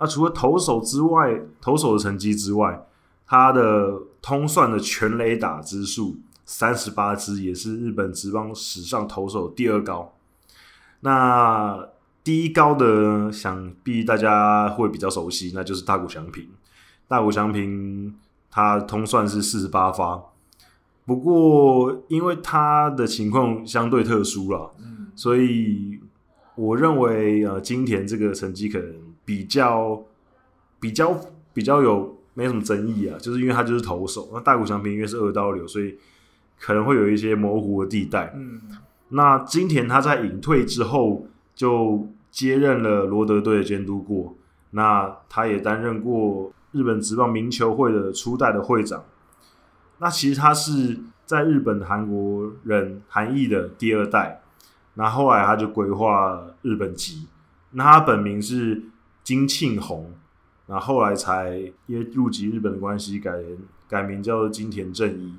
[0.00, 2.86] 那除了投手之外，投手的成绩之外，
[3.26, 10.14] 他的通算的全垒打之数三十八支，也是日本职棒史上投手第二高。
[11.00, 11.88] 那
[12.24, 16.48] 第一高的，想必大家会比较熟悉，那就是大谷翔平。
[17.06, 18.14] 大谷翔平
[18.50, 20.22] 他通算是四十八发。
[21.06, 25.98] 不过，因为他的情况相对特殊了，嗯，所以
[26.54, 28.94] 我认为呃，金田这个成绩可能
[29.30, 30.02] 比较
[30.80, 31.16] 比较
[31.52, 35.96] 比较有没什么争议啊，就是因为他就是投手，那大谷翔平因为是二刀流，所以
[36.58, 38.32] 可能会有一些模糊的地带。
[38.34, 38.60] 嗯，
[39.10, 44.34] 那金田他在隐退之后就接任了罗德队的监督过，
[44.72, 49.04] 那他也担任过日本职棒名球会的初代的会长。
[49.98, 54.42] 那其实他是在日本韩国人韩裔的第二代，
[54.94, 57.28] 那后，来他就规划日本籍，
[57.70, 58.82] 那他本名是
[59.30, 60.10] 金庆宏，
[60.66, 61.56] 那后，后来才
[61.86, 63.32] 因为入籍日本的关系改
[63.88, 65.36] 改名叫做金田正一。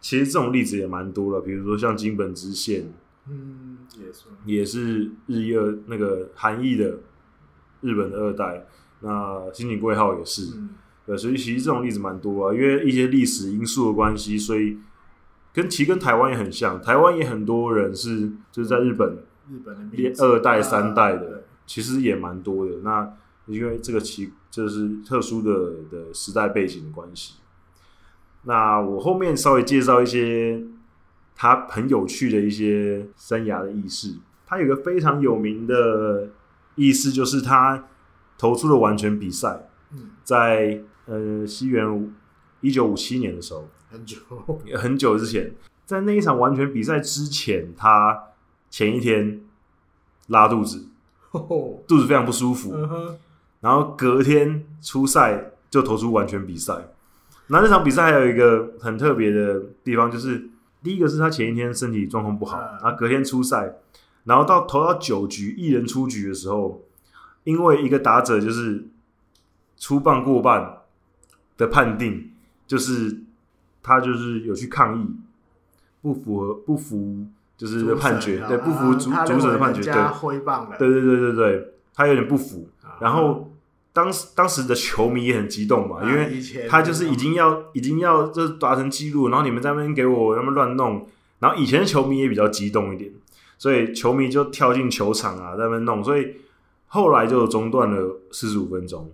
[0.00, 2.92] 其实这种例子也蛮多了，比如说像金本知宪，
[3.28, 6.98] 嗯，也是也是日裔二那个韩裔的
[7.80, 8.66] 日本的二代，
[9.02, 10.56] 那新井贵浩也是。
[10.56, 10.70] 嗯
[11.06, 14.76] 对，所以其实这种例子蛮多啊，因为一些历史因素的关系，所以
[15.52, 21.35] 跟其实跟台湾也很像，台湾也很多人是就是在日本，日本的二代三代的，
[21.66, 22.76] 其实也蛮多的。
[22.82, 23.12] 那
[23.46, 27.34] 因为这个其就是特殊的的时代背景的关系。
[28.44, 30.62] 那我后面稍微介绍一些
[31.34, 36.30] 他很有趣的一些生涯的轶事，他有个非常有名的
[36.76, 37.84] 意思，就是他
[38.38, 39.68] 投出了完全比赛，
[40.24, 40.82] 在。
[41.08, 42.12] 呃，西元
[42.60, 44.16] 一九五七年的时候，很久
[44.74, 45.54] 很久之前，
[45.84, 48.24] 在那一场完全比赛之前，他
[48.68, 49.40] 前一天
[50.26, 50.88] 拉肚子，
[51.86, 52.74] 肚子非常不舒服，
[53.60, 56.74] 然后隔天出赛就投出完全比赛。
[57.48, 60.48] 那这场比赛还有一个很特别的地方，就是
[60.82, 63.76] 第一个是他前一天身体状况不好，然后隔天出赛，
[64.24, 66.82] 然后到投到九局一人出局的时候，
[67.44, 68.86] 因为一个打者就是
[69.76, 70.72] 出棒过半。
[71.58, 72.32] 的判定
[72.66, 73.22] 就是
[73.82, 75.06] 他就是有去抗议，
[76.02, 77.24] 不符合不服
[77.56, 82.68] 就是判决，对，不服主主审的判决，对，挥棒了，对对对对对，他有点不服。
[83.00, 83.50] 然后
[83.92, 91.06] 当时当时的球迷也很激动嘛，因为他就是已经要已经要就是达成记录，然后你们在那边给我那么乱弄，
[91.38, 93.10] 然后以前的球迷也比较激动一点，
[93.58, 96.36] 所以球迷就跳进球场啊，在那边弄，所以
[96.86, 99.10] 后来就中断了四十五分钟，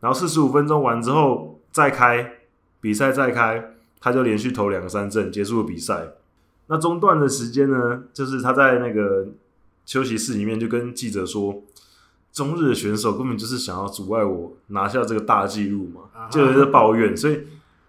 [0.00, 1.56] 然后四十五分钟完之后。
[1.72, 2.32] 再开
[2.80, 6.14] 比赛，再开，他就连续投两个三振，结束了比赛。
[6.70, 8.04] 那中断的时间呢？
[8.12, 9.26] 就是他在那个
[9.84, 11.64] 休息室里面就跟记者说
[12.32, 17.40] ：“中日的选手根本就是想要阻碍我拿下这个大纪录嘛，就有在抱怨。”所以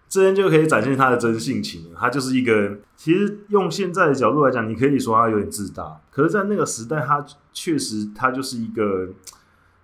[0.08, 1.92] 这边就可以展现他的真性情。
[1.96, 6.00] 他就是一个，其实用现在的角度来讲，你可以说他有点自大。
[6.10, 9.10] 可是，在那个时代，他确实他就是一个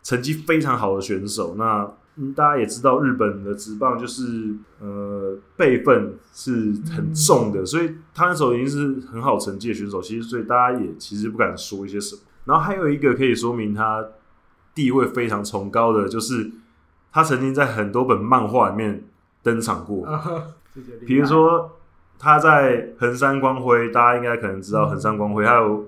[0.03, 1.55] 成绩非常好的选手。
[1.57, 1.89] 那
[2.21, 10.03] 嗯，大家也知道，日本的职棒就是呃辈分是很重的，所以他那时候已经是很好成绩的选手。
[10.03, 12.23] 其实，所以大家也其实不敢说一些什么。
[12.45, 14.05] 然后还有一个可以说明他
[14.75, 16.51] 地位非常崇高的，就是
[17.13, 19.05] 他曾经在很多本漫画里面
[19.43, 20.05] 登场过。
[21.07, 21.73] 比如说
[22.19, 25.87] 他在横山光辉，大家应该可能知道横山光辉，还有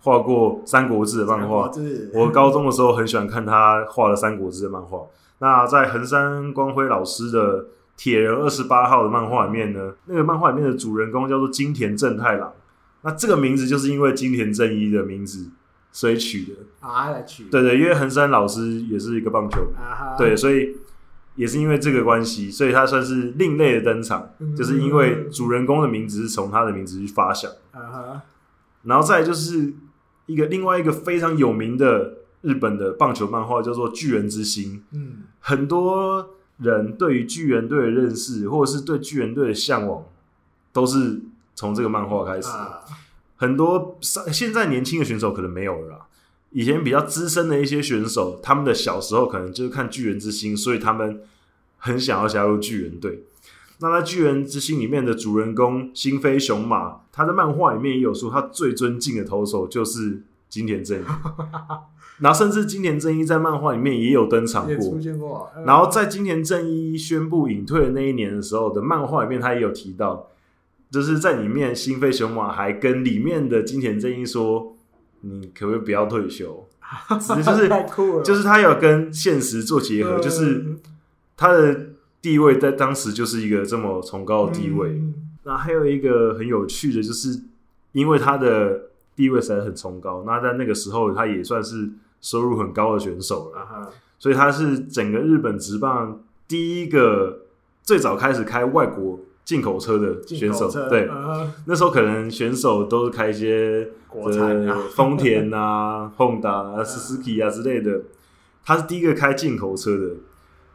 [0.00, 1.70] 画过《三国志》的漫画。
[2.12, 5.06] 我高中的时候很喜欢看他画的《三国志》的漫画。
[5.40, 7.62] 那在横山光辉老师的
[7.96, 12.52] 《铁人二十八号》的漫画里面呢，那个漫画里面的主人公叫做金田正太郎。
[13.00, 15.48] 那这个名字就是因为金田正一的名字
[15.90, 20.76] 所以取的啊，来取对对，因为横山老师也是一个棒球迷，啊、对，所以
[21.36, 27.50] 也是因为这个关系，所以他算是另类的登场，嗯、就是因为主人公的名字是从他的名字去发想。
[27.72, 28.22] 啊、
[28.82, 29.72] 然后再就是
[30.26, 32.19] 一个另外一个非常有名的。
[32.42, 40.04] 日本的棒球漫画叫做《巨人之心》，嗯，很多人对于巨人队的认识，或者是对巨人队的向往，
[40.72, 41.20] 都是
[41.54, 42.48] 从这个漫画开始。
[42.48, 42.80] 啊、
[43.36, 46.06] 很多现在年轻的选手可能没有了啦，
[46.50, 51.22] 以前比较资深的一些选手，他们的小时候可能就是看巨人之心，所以他们
[51.76, 53.24] 很想要加入巨人队。
[53.80, 61.04] 那在巨人之心里面的主人公星飞雄马，他在漫画里面也有说，他最尊敬的投手就是金田正一。
[62.20, 65.50] 然后甚至金田正一在漫画里面也有登场过，出现过。
[65.64, 70.28] 然后在金田正一宣布隐退的那一年的时候的漫画里面，他也有提到，
[70.90, 74.76] 就是在里面新飞熊马还跟里面的金田正一说
[75.22, 76.68] ：“你可不可以不要退休？”
[77.18, 80.76] 只是就是太酷了，就是他有跟现实做结合，就是
[81.38, 81.86] 他的
[82.20, 85.00] 地位在当时就是一个这么崇高的地位。
[85.44, 87.40] 那还有一个很有趣的，就是
[87.92, 91.88] 因为他的地位实在很崇高，那在那个时候他也算是。
[92.20, 93.88] 收入很高的选手了，uh.
[94.18, 97.40] 所以他是整个日本职棒第一个
[97.82, 100.70] 最早开始开外国进口车的选手。
[100.90, 101.46] 对，uh.
[101.66, 108.02] 那时候可能选手都是开一些国产啊，丰田啊、 Honda 啊、Suzuki 啊之类的。
[108.62, 110.14] 他是第一个开进口车的，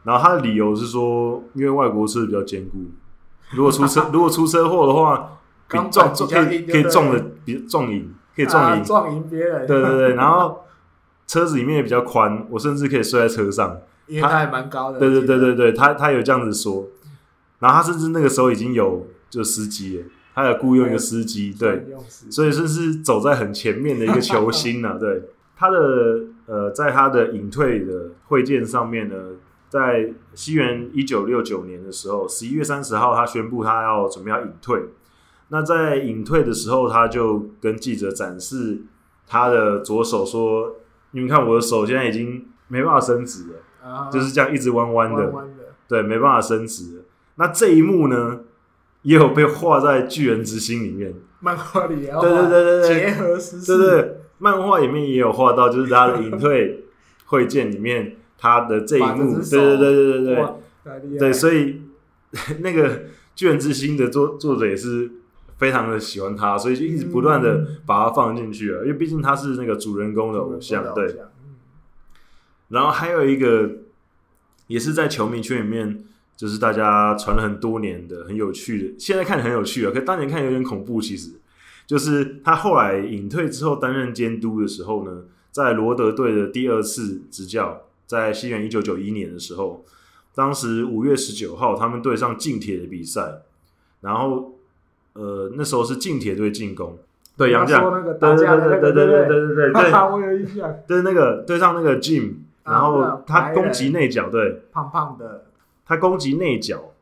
[0.02, 2.78] 然后他的理由是说，因为外国车比较坚固，
[3.54, 5.38] 如果出车 如果出车祸的话，
[5.68, 9.66] 比撞可以可以撞的比撞赢，可以撞赢撞赢别人。
[9.66, 10.62] 对对对，然后。
[11.26, 15.00] 车子里面也比较宽，我甚至可以睡在车上，因为它还蛮高的。
[15.00, 16.86] 对对对对对，他他有这样子说，
[17.58, 20.04] 然后他甚至那个时候已经有就司机了，
[20.34, 21.84] 他有雇佣一个司机，对，
[22.30, 24.98] 所以是是走在很前面的一个球星呢、啊。
[25.00, 25.20] 对，
[25.56, 29.16] 他的呃，在他的隐退的会见上面呢，
[29.68, 34.80] 在西元一九六九年的时候，十一月三十号，他宣布他要准备要隐退。
[35.48, 38.82] 那在隐退的时候，他就跟记者展示
[39.26, 40.76] 他的左手说。
[41.16, 44.12] 你们看，我的手现在已经没办法伸直了，uh.
[44.12, 45.64] 就是这样一直弯弯的，弯弯的。
[45.88, 46.98] 对，没办法伸直。
[46.98, 47.02] 了。
[47.36, 48.40] 那这一幕呢，
[49.00, 56.84] 也有被画在《巨人之心》里面，漫画里也，对对对对对，结合实事，对对，漫画里面也有画到，就是他的隐退
[57.24, 60.34] 会见里面他的这一幕，对对对对对
[60.84, 61.80] 对，对，所以
[62.60, 62.90] 那个
[63.34, 65.10] 《巨人之心》的作作者也是。
[65.58, 71.06] 非常的喜欢他，所以就一直不断的把他放进去了，嗯、因为毕竟他是那个主人公的偶像，对。
[71.06, 71.54] 嗯、
[72.68, 73.70] 然后还有一个，
[74.66, 76.04] 也是在球迷圈里面，
[76.36, 81.00] 就是大家传了很多年的很有趣的，现在看很有趣啊，可当年看有点恐怖。
[81.00, 81.30] 其实，
[81.86, 89.86] 就是他后来隐退之后担任监督的时候呢，在罗德队的第二次执教，在西元一九九一年的时候，
[90.34, 93.40] 当时五月十九号他们对上近铁的比赛，
[94.02, 94.52] 然后。
[95.16, 96.98] 呃，那时候是近铁队进攻，
[97.38, 105.46] 对杨将，对对对对对对对对对对，我有印象，对那个对上那个 Jim，然后他攻击内角，对，胖胖的，
[105.86, 106.92] 他攻击内角，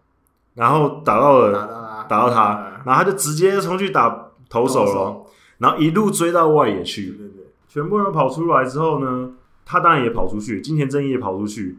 [0.54, 5.26] 然后打到了，打到他，然后他就直接冲去打投手了，
[5.58, 9.32] 然后一路追到外野去，对对，全部人跑出来之后呢，
[9.66, 11.78] 他当然也跑出去，金田正义也跑出去，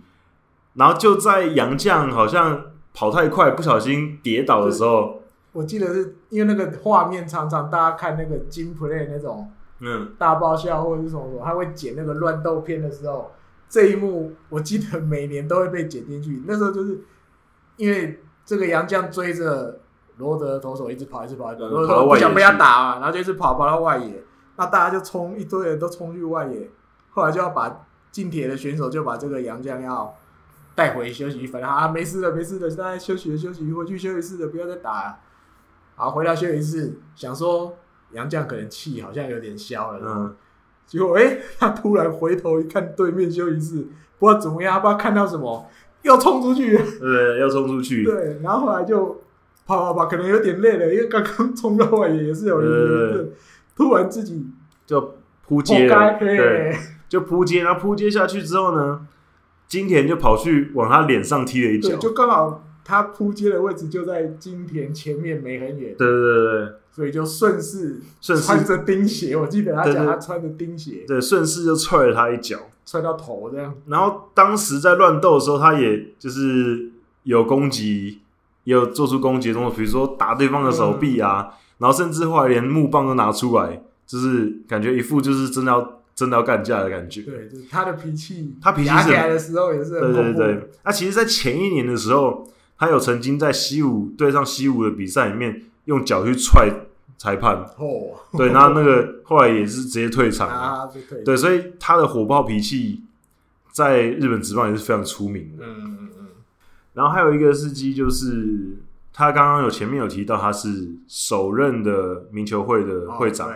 [0.73, 2.61] 然后就在杨将好像
[2.93, 5.21] 跑太快，不小心跌倒的时候。
[5.55, 9.49] 我记得是因为那个画面，常常大家看那个金 play 那种，
[9.79, 13.31] 嗯，大爆笑或者是什么什么，他会剪那个乱斗片的时候，
[13.69, 16.43] 这一幕我记得每年都会被剪进去。
[16.45, 16.99] 那时候就是
[17.77, 19.79] 因为这个杨绛追着
[20.17, 24.21] 罗德投手一直跑，一直跑，一直跑，罗德不想被他打嘛，然后就一直跑跑到外野，
[24.57, 26.69] 那大家就冲，一堆人都冲去外野，
[27.11, 30.13] 后来就要把进铁的选手就把这个杨绛要
[30.75, 35.19] 带回休息室，啊，没事的，没事的，大家休息了，休息，回去休息室的，不要再打了。
[35.95, 37.77] 好，回到休息室，想说
[38.11, 40.35] 杨绛可能气好像有点消了，嗯，
[40.85, 43.87] 结果哎、欸，他突然回头一看，对面休息室
[44.19, 45.69] 不知道怎么样，不知道看到什么，
[46.01, 49.21] 又冲出去，对，要冲出去，对，然后后来就
[49.65, 53.31] 跑跑跑，可能有点累了，因为刚刚冲到外野也是有人，
[53.75, 54.45] 突然自己
[54.85, 55.15] 就
[55.47, 56.75] 扑街了，对，
[57.07, 59.07] 就扑街，然后扑街下去之后呢，
[59.67, 62.64] 金田就跑去往他脸上踢了一脚，就刚好。
[62.87, 65.95] 他扑街的位置就在金田前面，没很远。
[65.97, 73.73] 对对对，所以就顺势顺势穿着钉鞋，我记得他讲他穿着钉鞋，对，顺势就踹了他一脚，踹到头这样。
[73.87, 76.91] 然后当时在乱斗的时候，他也就是
[77.23, 78.19] 有攻击，
[78.65, 87.23] 也有做出攻击的动作，比如说打对方的手臂啊，嗯、然后甚至后来连木棒都拿出来，就是感觉一副就是真的要真的要干架的感觉。
[87.23, 90.13] 对，就是他的脾气，他脾气起来的时候也是很。
[90.13, 92.47] 对对对，那其实，在前一年的时候。
[92.77, 96.69] 他有曾经在西武对上西武的比赛里面用脚去踹
[97.17, 100.53] 裁判，哦，对，然后那个后来也是直接退场了，
[100.83, 100.89] 啊、
[101.23, 103.03] 对，所以他的火爆脾气
[103.71, 105.65] 在日本职棒也是非常出名的。
[105.65, 106.27] 嗯嗯嗯。
[106.93, 108.77] 然后还有一个事迹就是，
[109.13, 113.53] 他刚刚有前面有提到他是首任的名球会的会长，哦、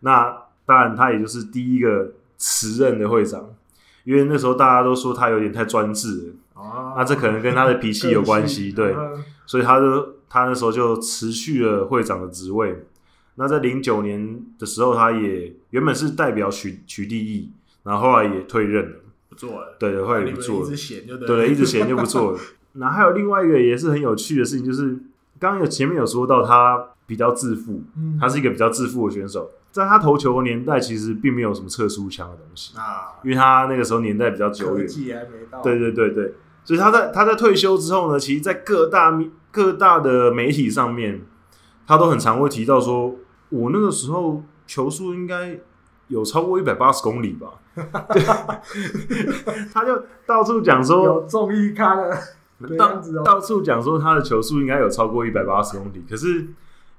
[0.00, 0.36] 那
[0.66, 3.48] 当然他也就是第一个辞任的会长，
[4.04, 8.92] 因为那时候大家都说他有点太专制了，哦、那这可能跟他的脾气有关系，对，
[9.46, 12.84] 所以他就他那时候就辞去了会长的职位。
[13.36, 17.52] 那在零九年的时候，他也原本是代表取取缔役，
[17.84, 18.96] 然后后来也退任了，
[19.28, 19.76] 不做了。
[19.78, 22.38] 对，后来也不做了，一直闲就对，对，一直闲就不做了。
[22.74, 24.98] 那还有另外一个也是很有趣的事情，就是
[25.38, 34.86] 刚刚有前面有说到他比较自负，嗯，他是一个比较自负的选手，在他投球的年代其实并没有什么测速枪的东西啊，因为他那个时候年代比较久远。
[35.62, 36.34] 对对对对，
[36.68, 39.18] 所以他在他在退休之后呢，其实，在各大
[39.50, 41.22] 各大的媒体上面，
[41.86, 43.16] 他都很常会提到说。
[43.50, 45.58] 我那个时候球速应该
[46.08, 47.48] 有超过一百八十公里吧？
[48.12, 48.22] 对，
[49.72, 52.14] 他就到处讲说有综艺咖的
[52.76, 56.48] 到到处讲说他的球速应该有超过一百八十公里，可是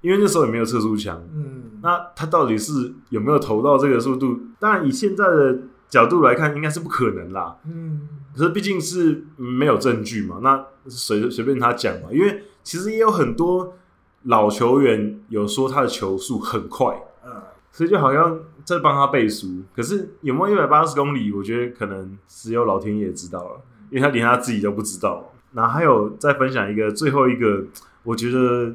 [0.02, 4.40] 因为那时候也没有测速枪，嗯，那他到底是有没有投到这个速度？
[4.60, 5.60] 当然以现在的
[5.90, 13.76] 角度来看，应该是不可能啦，嗯，可是毕竟是没有证据嘛，那随随便他讲嘛，因为其实也有很多。
[14.24, 16.94] 老球员有说他的球速很快，
[17.26, 17.42] 嗯，
[17.72, 19.64] 所以就好像在帮他背书。
[19.74, 21.32] 可是有没有一百八十公里？
[21.32, 25.32] 我觉得可能只有老天爷知道了，因为他连他自己都不知道。
[25.54, 27.64] 那还有再分享一个最后一个，
[28.04, 28.74] 我觉得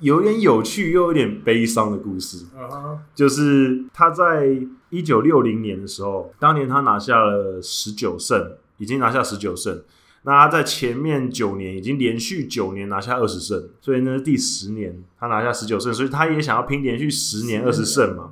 [0.00, 4.58] 有点有趣又有点悲伤的故事，嗯，就是他在
[4.88, 9.82] 一九六零年的时候，当年他拿下了十九胜，已经拿下十九胜。
[10.22, 18.30] 那他在前面九年已经连续九年拿下二十胜，所以呢，第十年他拿下十九胜，所以他也想要拼连续十年二十胜嘛。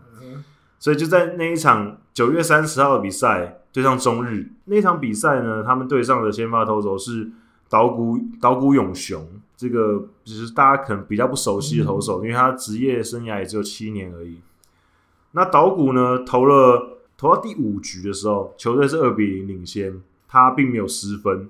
[0.79, 7.31] 所以就在那一场九月三十号的比赛对上中日那场比赛呢，他们对上的先发投手是
[7.69, 9.27] 岛谷岛谷永雄，
[9.59, 14.41] 这个只是大家可能比较不熟悉的投手，因为他职业生涯也只有七年而已。
[15.33, 21.49] 那岛谷呢投了投到第五局的时候，球队是二比零领先，他并没有失分。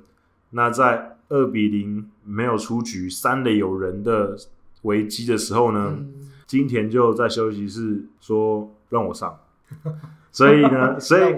[0.50, 4.34] 那在二比零没有出局、三垒有人的
[4.82, 9.38] 危机的时候呢，嗯、金田就在休息室说：“让我上。”
[10.32, 11.36] 所以呢， 所以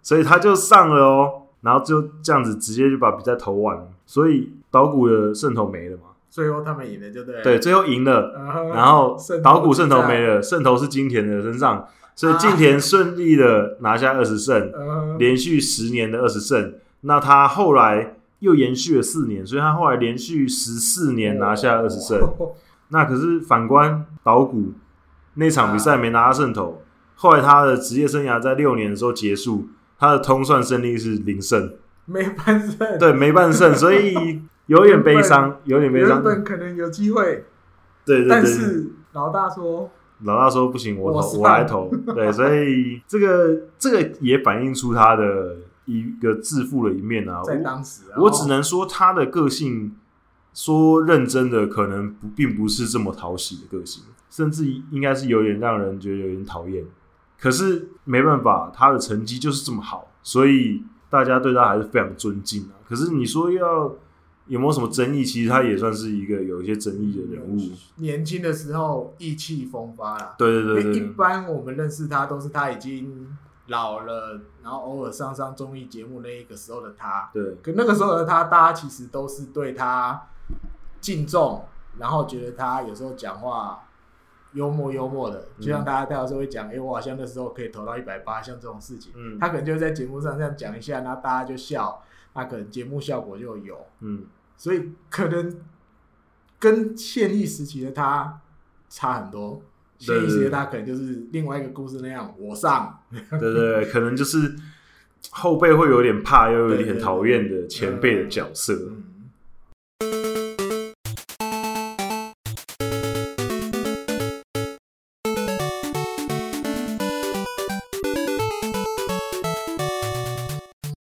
[0.00, 3.88] 所以他就上了哦，然后就这样子直接就把比赛投完了。
[4.06, 6.02] 所以岛谷的胜头没了嘛？
[6.30, 7.42] 最后他们赢了，就对。
[7.42, 16.74] 对，最后赢了，嗯、然后岛谷胜头没了，胜头是金田的身上，所以金田顺利的拿下二十胜，嗯、连续十年的二十胜。
[17.02, 18.14] 那他后来。
[18.40, 22.20] 又延续了四年，所以他后来连续十四年拿下二十胜。
[22.38, 22.50] Oh.
[22.90, 24.74] 那可是反观岛谷
[25.34, 26.80] 那场比赛没拿到胜投，
[27.16, 29.66] 后来他的职业生涯在六年的时候结束，
[29.98, 31.72] 他的通算胜利是零胜，
[32.04, 32.96] 没半胜。
[33.00, 36.10] 对，没半胜，所以有点悲伤，有点悲伤。
[36.10, 37.44] 原本可能有机会，
[38.06, 38.28] 对对对。
[38.30, 39.90] 但是老大说，
[40.22, 41.90] 老大说不行，我投，我，我来投。
[42.14, 45.56] 对，所以 这个这个也反映出他的。
[45.90, 49.96] 一个自负的一面啊，在当时啊，我，我只能说他的个性，
[50.52, 56.84] 说认真的可能不并不是这么讨喜的个性，甚至应该是有点让人觉得有点讨厌。
[57.40, 62.76] 可是没办法，他的成绩就是这么好，所以大家对他还是非常尊敬啊。
[62.86, 63.90] 可是你说要
[64.48, 65.24] 有没有什么争议？
[65.24, 67.58] 其实他也算是一个有一些争议的人物。
[67.96, 73.36] 年轻的时候意气风发啦，对对对对，一般我们认识他都是他已经。
[73.70, 80.26] 老了，然后偶尔上上综艺节目那一个时候的他，对，可那个时候的他，大家其实都是对他
[81.02, 81.62] 敬重，
[81.98, 83.84] 然后觉得他有时候讲话
[84.54, 92.02] 幽默幽默的，就像大家大家都会讲，哎、嗯，我好像那时候可以投到一百八，像这种事情，嗯，他可能就在节目上这样讲一下，然后大家就笑，
[92.32, 94.24] 那可能节目效果就有，嗯，
[94.58, 95.56] 所以可能
[96.58, 98.40] 跟现役时期的他
[98.90, 99.62] 差很多。
[99.98, 104.54] 现役时期的他可能就是另外一个故事那样，我上，对对对，可能就是
[105.30, 108.92] 后辈会有点怕，又有点很讨厌的前辈的角色。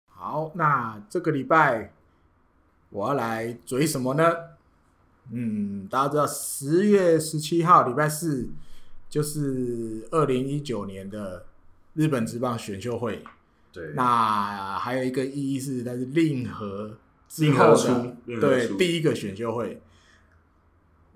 [0.08, 1.94] 好，那这个礼拜
[2.90, 4.24] 我要来追什么呢？
[5.32, 8.50] 嗯，大家知道十月十七号礼拜四。
[9.10, 11.44] 就是二零一九年的
[11.96, 13.24] 日本职棒选秀会，
[13.74, 16.96] 对，那还有一个意义是，它是令和
[17.28, 19.82] 之后的对第一个选秀会，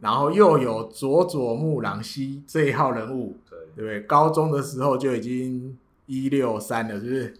[0.02, 4.02] 然后又有佐佐木朗希这一号人物，对，对不对？
[4.08, 5.78] 高中的时候就已经
[6.08, 7.34] 一六三了，是不是？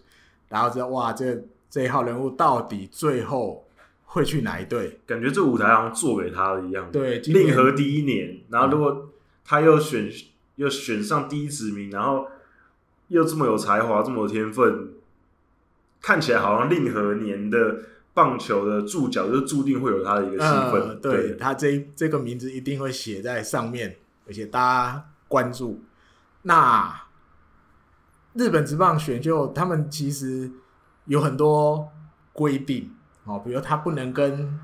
[0.50, 3.63] 然后知道哇，这这一号人物到底最后
[4.14, 5.00] 会去哪一队？
[5.04, 6.88] 感觉这舞台好像做给他的一样。
[6.92, 9.10] 对，令和第一年，然后如果
[9.44, 10.12] 他又选、嗯、
[10.54, 12.28] 又选上第一指名，然后
[13.08, 14.90] 又这么有才华，这么有天分，
[16.00, 17.80] 看起来好像令和年的
[18.14, 20.94] 棒球的注脚就注定会有他的一个戏份、呃。
[20.94, 23.96] 对，对他这这个名字一定会写在上面，
[24.28, 25.82] 而且大家关注。
[26.42, 27.02] 那
[28.34, 30.52] 日本职棒选秀，他们其实
[31.06, 31.88] 有很多
[32.32, 32.92] 规定。
[33.24, 34.60] 哦，比如他不能跟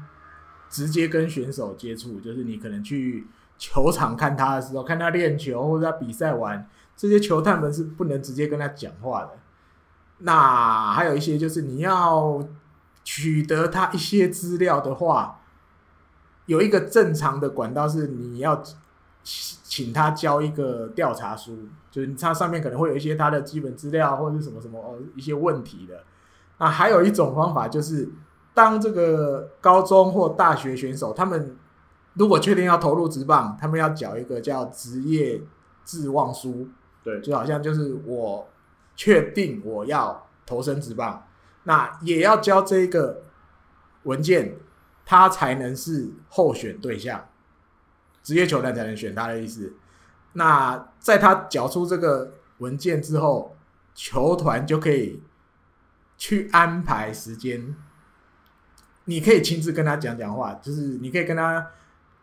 [0.69, 3.27] 直接跟选手接触，就是你可能去
[3.57, 9.31] 球场看他的时候，看他练球或者他比赛完，这些球探们是不能直接跟他讲话的。
[10.19, 12.47] 那还有一些就是你要
[13.03, 15.41] 取得他一些资料的话，
[16.45, 18.63] 有一个正常的管道是你要
[19.25, 26.05] 请他交一个调查书，就是他上面可能会有一些他的基本资料或者什么什么哦一些问题的。
[26.59, 28.07] 那还有一种方法就是。
[28.53, 31.57] 当这个高中或大学选手，他们
[32.15, 35.41] 如果确定要投入职棒，他们要缴一个叫职业
[35.85, 36.69] 志望书，
[37.03, 38.49] 对，就好像就是我
[38.97, 41.27] 确定我要投身职棒，
[41.63, 43.23] 那也要交这个
[44.03, 44.57] 文件，
[45.07, 47.29] 他才能是候选对象，
[48.23, 49.73] 职业球团才能选他的意思。
[50.33, 53.57] 那在他缴出这个文件之后，
[53.95, 55.23] 球团就可以
[56.19, 57.75] 去安排时间。
[59.11, 61.67] 你可以亲自跟他讲讲话，就是你可以跟他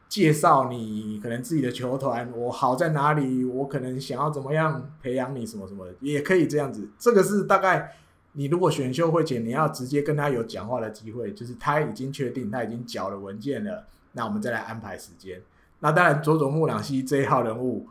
[0.08, 6.88] 介绍你可能自己的球团，我好在哪里，我可能想要怎么样培养你什么什么的，也可以这样子。
[6.98, 7.92] 这个是大概
[8.32, 13.84] 你如果选秀会前你要直接跟他有讲话的机会，就是他已经确定他已经缴了文件了，
[14.14, 15.42] 那我们再来安排时间。
[15.82, 17.90] 那当然，佐佐木朗希这一号人物，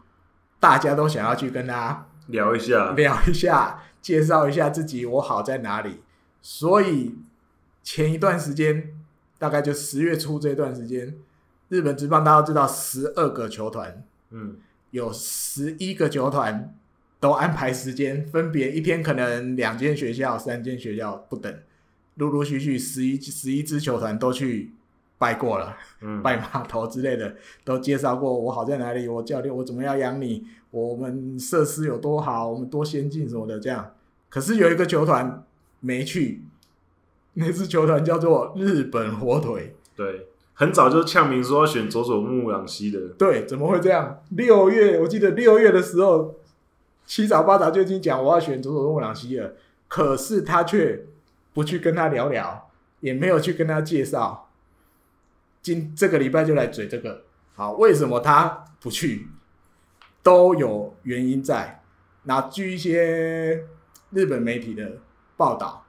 [0.59, 6.01] 大家都想要去跟他聊一下，聊一下，介绍一下自己，我好在哪里，
[6.40, 7.14] 所以。
[7.87, 8.93] 前一段时间，
[9.39, 11.15] 大概就十月初这段时间，
[11.69, 14.57] 日本职棒大家都知道，十二个球团，嗯，
[14.91, 16.75] 有十一个球团
[17.21, 21.57] 都安排时间，分别一天可能两间学校、三间学校不等，
[22.17, 24.73] 陆陆续续十一十一支球团都去
[25.17, 33.95] 拜过了，嗯，拜码头之类的都介绍过，我好在哪里，我教练我怎么样养你，我们设施有多好，我们多先进什么的这样，
[34.29, 35.45] 可是有一个球团
[35.79, 36.43] 没去。
[37.39, 44.23] 那支球团叫做日本火腿，对，很早就呛名说要选佐佐木朗希的，对，怎么会这样？
[44.31, 46.35] 六月，我记得六月的时候，
[47.05, 49.53] 七早八早就已经讲我要选佐佐木朗希了，
[49.87, 51.05] 可是他却
[51.53, 54.51] 不去跟他聊聊，也没有去跟他介绍，
[55.61, 59.29] 今这个礼拜就来嘴这个，好，为什么他不去？
[60.23, 61.83] 都有原因在，
[62.23, 63.67] 那据一些
[64.11, 64.99] 日本媒体的
[65.37, 65.86] 报道。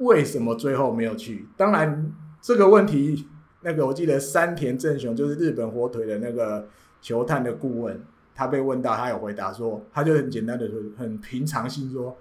[0.00, 1.46] 为什么最后没有去？
[1.56, 3.28] 当然，这个问题，
[3.60, 6.66] 那个我记得山田正雄就是日本火腿的那个
[7.02, 8.02] 球探的顾问，
[8.34, 12.16] 他被问到，他有回答说，他就很简单的说，很平常心说，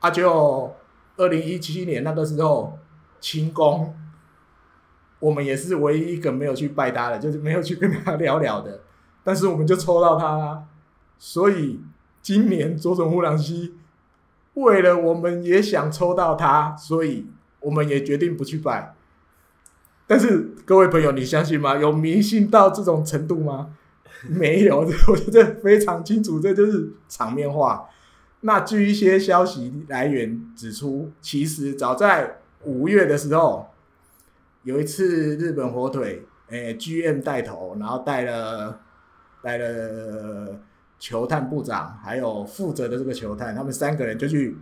[0.00, 0.74] 啊，就
[1.16, 2.76] 二零一七年那个时候，
[3.20, 3.94] 清宫，
[5.20, 8.80] 我们也是唯一一个没有去拜他的，就是没有去跟他聊聊的，
[9.22, 10.64] 但是我们就抽到他啦，
[11.18, 11.80] 所以
[12.20, 13.74] 今年佐佐木朗希。
[14.54, 17.26] 为了我们也想抽到他，所以
[17.60, 18.94] 我们也决定不去拜。
[20.06, 21.76] 但是各位朋友，你相信吗？
[21.76, 23.74] 有迷信到这种程度吗？
[24.28, 27.88] 没有， 我觉得非常清楚，这就是场面话。
[28.42, 33.70] 那据一些消息来源指出，其实早在五月的时候，
[34.64, 38.80] 有一次日本火腿，诶，GM 带头，然后带了
[39.42, 40.60] 带了。
[41.02, 44.56] 球探部长还有负责的这个球探，他们三个人就去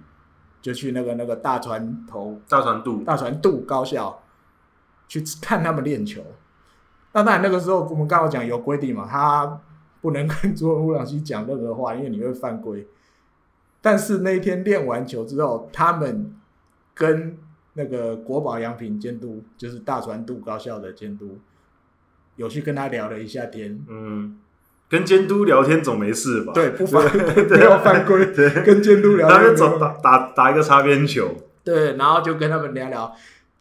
[0.63, 4.23] 就去那个那个大船头大船渡大船渡高校
[5.07, 6.23] 去看他们练球。
[7.13, 9.61] 那当然那个时候我们刚好讲有规定嘛，他
[10.01, 12.89] 不能跟佐佐木朗希讲任何话，因为你会犯规。
[13.83, 16.35] 但是那一天练完球之后，他们
[16.95, 17.37] 跟
[17.75, 21.39] 那个国宝洋平监督，就是大船渡高校的监督，
[22.37, 24.39] 有去跟他聊了一下天，嗯。
[24.91, 26.53] 跟监督聊天总没事吧？
[26.53, 27.09] 对，不犯
[27.49, 28.27] 不要犯规。
[28.27, 31.33] 对， 跟监督聊天，他们总打打打一个擦边球。
[31.63, 33.15] 对，然后就跟他们聊聊，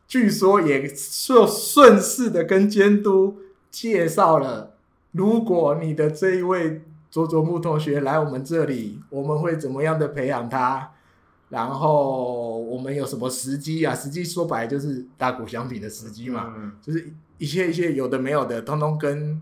[0.07, 3.37] 据说也顺顺势的跟监督
[3.69, 4.71] 介绍了，
[5.11, 6.81] 如果你的这一位
[7.11, 10.89] 佐佐木同学来我们这里，我们会怎么样的培养他？
[11.49, 13.93] 然后我们有什么时机啊？
[13.93, 19.39] 时机说白了就是大股相品的时机嘛，嗯，就是一些一些有的没有的，通通跟。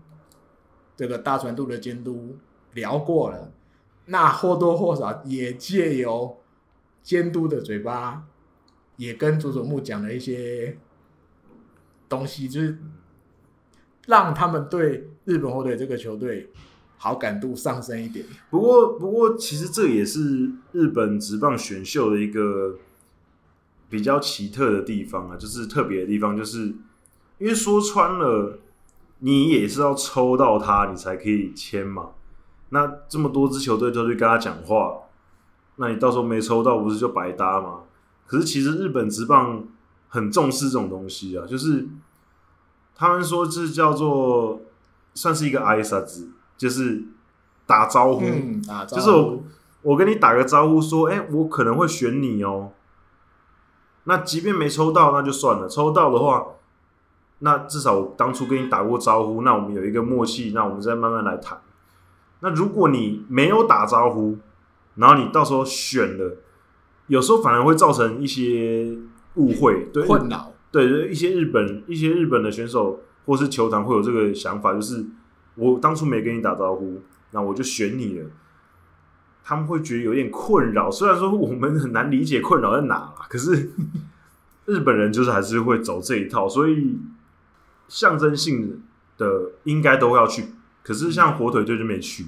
[0.98, 2.36] 这个大船渡的监督
[2.74, 3.52] 聊过了，
[4.06, 6.40] 那或多或少也借由
[7.04, 8.24] 监督的嘴巴，
[8.96, 10.76] 也跟佐佐木讲了一些
[12.08, 12.76] 东西，就是
[14.08, 16.50] 让他们对日本火腿这个球队
[16.96, 18.26] 好感度上升一点。
[18.50, 22.76] 不过，不过，其实这也是日本职棒选秀的一个
[23.88, 26.74] 比较奇特的地方啊，就是特别的地方，就是
[27.38, 28.58] 因为说穿了，
[29.20, 32.10] 你也是要抽到他，你才可以签嘛。
[32.70, 34.98] 那这么多支球队都去跟他讲话，
[35.76, 37.80] 那你到时候没抽到，不是就白搭吗？
[38.26, 39.64] 可是其实日本职棒
[40.08, 41.88] 很重视这种东西啊，就是
[42.94, 44.60] 他们说这叫做
[45.14, 47.04] 算是一个挨杀子，就是
[47.66, 49.42] 打招呼，嗯、打招呼就是我
[49.82, 52.72] 我跟你打个招呼说，哎、欸，我可能会选你哦。
[54.04, 56.46] 那即便没抽到，那就算了；抽到的话，
[57.40, 61.60] 那至少我当初跟你打过招呼，那我们有一个默契，那我们再慢慢来谈。
[62.40, 64.38] 那如果你没有打招呼，
[64.96, 66.36] 然后你到时候选了，
[67.06, 68.96] 有时候反而会造成一些
[69.34, 70.52] 误会，对困扰。
[70.70, 75.06] 对，对，一些日本一些日本的选手或是球团会有这个想法，就是
[75.54, 77.00] 我当初没跟你打招呼，
[77.30, 78.26] 那我就选你了。
[79.42, 83.70] 他们会觉得有点困扰，虽然说我们很难理解困扰在哪，可是
[84.66, 86.98] 日本人就是还是会走这一套，所以
[87.88, 88.82] 象征性
[89.16, 90.44] 的应该都要去。
[90.82, 92.26] 可是像火腿队就没去，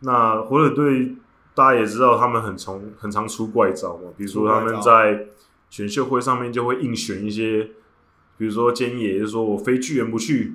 [0.00, 1.14] 那火腿队
[1.54, 5.26] 大家也知道，他们很从很常出怪招嘛，比如说他们在
[5.70, 7.70] 选秀会上面就会硬选一些，
[8.36, 10.54] 比如说菅野就说我非巨人不去，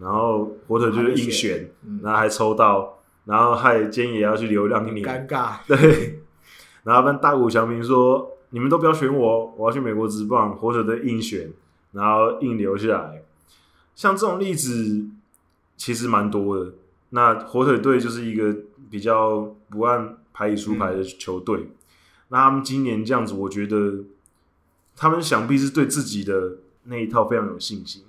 [0.00, 1.72] 然后火腿就是硬选，
[2.02, 6.20] 然后还抽到，然后害菅野要去流浪一年，尴尬，对，
[6.82, 11.50] 然后跟大谷翔平说，你们都不要选我，我要去美国职棒，火腿队硬选，
[11.92, 13.22] 然后硬留下来，
[14.00, 15.06] 像这种例子。
[15.80, 16.74] 其实蛮多的。
[17.08, 18.54] 那火腿队就是一个
[18.90, 21.56] 比较不按牌理出牌的球队。
[21.58, 21.70] 嗯、
[22.28, 24.04] 那他们今年这样子，我觉得
[24.94, 28.04] 他们想必是对自己的那一套非常有信心。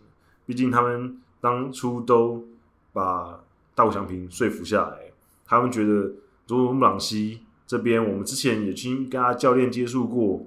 [0.46, 2.46] 毕竟他们当初都
[2.92, 3.40] 把
[3.74, 5.14] 大谷翔平说服下来，
[5.46, 6.12] 他们觉得
[6.46, 10.46] 佐佐木朗希这边，我们之前也去跟他教练接触过。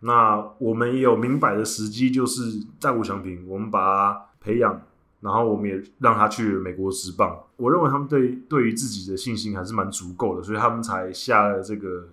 [0.00, 2.42] 那我们也有明摆的时机，就是
[2.78, 4.80] 大谷翔平，我们把他培养。
[5.20, 12.06] 然后我们也让他去美国职棒，我认为他们对对于自己的信心还是蛮足够的，所以他们才下了这个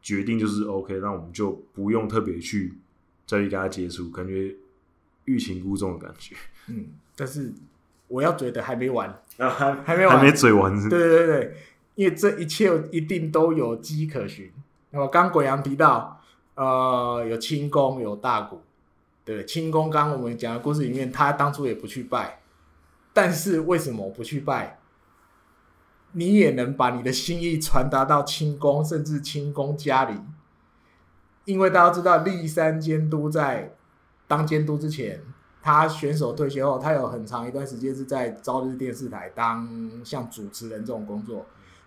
[0.00, 2.74] 决定，就是 OK，那我们就不用特别去
[3.26, 4.54] 再去跟他接触，感觉
[5.24, 6.36] 欲擒故纵的感觉。
[6.68, 6.86] 嗯，
[7.16, 7.52] 但是
[8.06, 9.08] 我要嘴的还没完
[9.38, 10.88] 啊，还还没完，还没嘴完是？
[10.88, 11.56] 对对对，
[11.96, 14.48] 因为这一切一定都有迹可循。
[14.92, 16.22] 那么刚鬼阳提到，
[16.54, 18.62] 呃，有轻功，有大谷。
[19.26, 22.38] 对，清宫刚我们讲的故事里面，他当初也不去拜，
[23.12, 24.78] 但是为什么不去拜？
[26.12, 30.20] 你也能把你的心意传达到清宫，甚至清宫家里，
[31.44, 33.74] 因为大家知道立山监督在
[34.28, 35.20] 当监督之前，
[35.60, 39.68] 他选手退休后，他有很长一段时间是在朝日电视台当
[40.04, 41.44] 像主持人这种工作。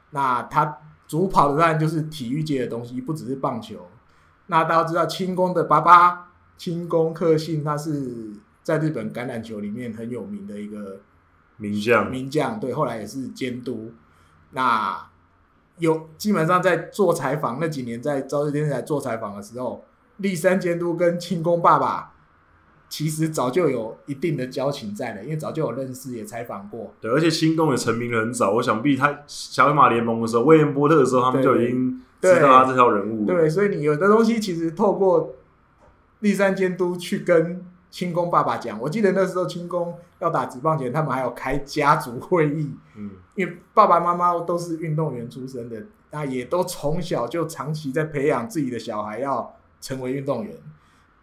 [0.10, 3.88] 那他主跑的当然就是体育界的东西，不只是棒球。
[4.48, 6.26] 那大家知道清宫的爸爸。
[6.60, 11.00] 清宫克信，他是在日本橄榄球里面很有名的一个
[11.56, 12.12] 名将。
[12.12, 13.94] 名将对，后来也是监督。
[14.52, 15.10] 那
[15.78, 19.86] 有基本上在做采访那几年，在朝日电视台做采访的时候，
[20.18, 22.12] 立山监督跟清宫爸爸
[22.90, 26.94] 其实早就有一定的交情在了，因为早就有认识，也采访过。
[27.00, 28.56] 对，而且清宫也成名了很早。
[28.56, 33.26] 我想必他小马联盟的时候，威廉波特的时候，他们就已经知道他这条人物。
[33.26, 35.36] 对，对，所以你有的东西其实透过。
[36.20, 42.72] 栗山监督去跟清宫爸爸讲，我记得那时候清宫要打职棒前，他们还有开家族会议。
[42.96, 50.56] 嗯，因为爸爸妈妈都是运动员出身的，那也都从小就长期在培养自己的小孩要成为运动员，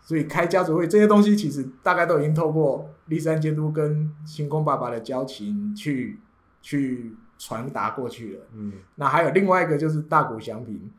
[0.03, 6.19] 所以开家族会这些东西，其实大概都已经透过立山监督跟清宫爸爸的交情去
[6.63, 8.41] 去传达过去了。
[8.55, 10.91] 嗯，那还有另外一个就是大谷祥平。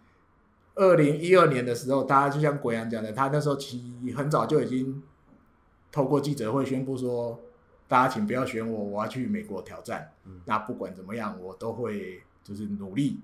[0.78, 5.02] 二零一二年的时候，大家就像国阳讲的，他那时候其实很早就已经
[5.92, 7.40] 透过记者会宣布说
[7.88, 10.12] ：“大家请不要选我，我要去美国挑战。
[10.26, 13.20] 嗯”那不管怎么样，我都会就是努力。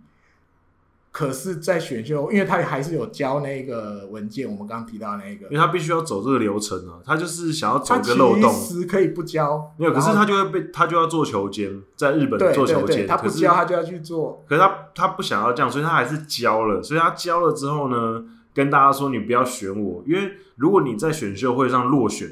[1.14, 22.28] 可是，在选秀，因为他还是有交那个文件，我们刚刚提到那个，因为他必须要走这个流程啊，他就是想要走个漏洞，其实可以不交，没有，可是他就会被他就要做球监，在日本做球监，他不交他就要去做，可是他他不想要这样，所以他还是交了，所以他交了之后呢，跟大家说你不要选我，因为如果你在选秀会上落选，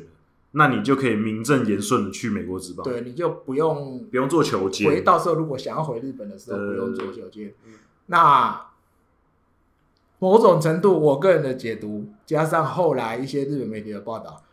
[0.54, 7.54] 那你就可以名正言顺的去美国职棒，对，你就不用不用做球监，回到时候如果想要回日本的时候，不用做球监，
[8.08, 8.60] 那。
[10.22, 14.44] 某种程度，我个人的解读，加上后来一些日本媒体的报道，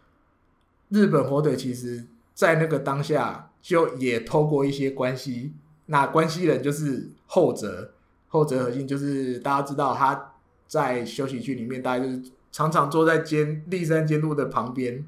[0.88, 5.52] 日本火腿其实在那个当下就也透过一些关系，
[5.84, 7.92] 那关系人就是后者，
[8.28, 10.32] 后者核心就是大家知道他
[10.66, 15.04] 在休息区里面，大概就是常常坐在监立山监督的旁边，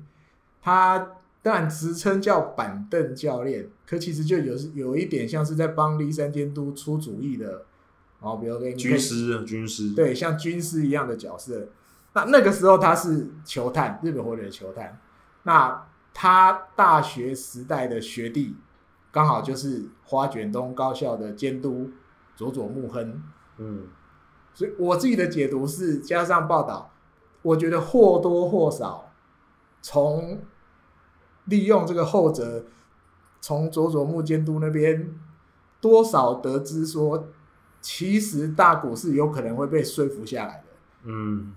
[0.61, 1.13] 他。
[1.43, 7.63] 当然，职称叫板凳教练，可其实就有是有一点像是在帮立山监督出主意的，
[8.21, 11.69] 哦，比如说军师，军师，对，像军师一样的角色。
[12.13, 15.01] 那那个时候他是球探，日本火腿的球探。
[15.43, 18.57] 那他大学时代的学弟，
[19.11, 21.91] 刚好就是花卷东高校的监督
[22.37, 23.23] 佐佐木亨。
[23.59, 23.89] 嗯，
[24.55, 26.93] 所以我自己的解读是，加上报道，
[27.43, 29.13] 我觉得或多或少
[29.83, 30.43] 从。
[31.47, 32.67] 利用这个后者，
[33.41, 35.19] 从佐佐木监督那边
[35.81, 37.27] 多少得知说，
[37.81, 40.65] 其实大谷是有可能会被说服下来的。
[41.05, 41.53] 嗯，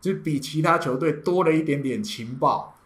[0.00, 2.76] 就比其他球队多了一点点情报，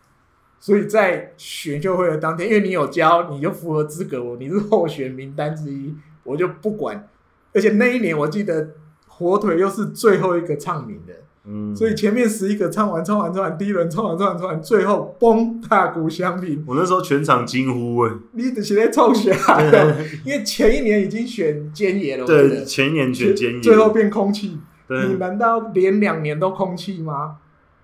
[0.60, 7.08] 所以在选秀会的当天，因为你有交，你就符合资格，你是候选名单之一，我就不管。
[7.54, 8.74] 而且那一年我记得
[9.06, 11.14] 火腿又是最后一个唱名的。
[11.50, 16.62] 嗯，所以前面十一个唱完唱完唱完，第一轮唱完唱完唱完，最后崩，大鼓相平。
[16.66, 18.12] 我那时候全场惊呼哎！
[18.32, 19.32] 你的现在冲下，
[20.26, 24.58] 因为前一年已经选菅野了，对，前一年选菅野，最后变空气。
[24.90, 27.36] 你难道连两年都空气吗？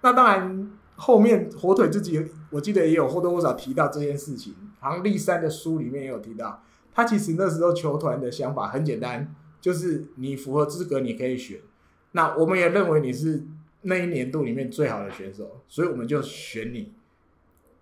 [0.02, 4.54] 那当然，后面火腿自己，我记得也有或多或少提到这件事情。
[4.80, 6.62] 好像立山的书里面也有提到，
[6.94, 11.58] 他其实那时候球团的想法很简单，就是你符合资格，你可以选。
[12.12, 13.44] 那我们也认为你是
[13.84, 16.92] 那一年度里面最好的选手，所以我们就选你。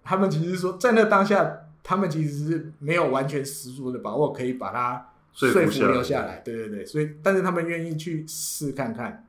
[0.05, 6.41] 他们其实说，在那当下，他们其实是没有完全十足的把握可以把他说服留下来。
[6.45, 9.27] 对对对，所以但是他们愿意去试看看。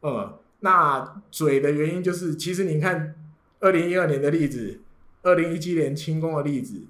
[0.00, 3.14] 呃，那嘴的原因就是，其实你看
[3.60, 4.80] 二零一二年的例子，
[5.22, 6.82] 二零一七年清宫的例子，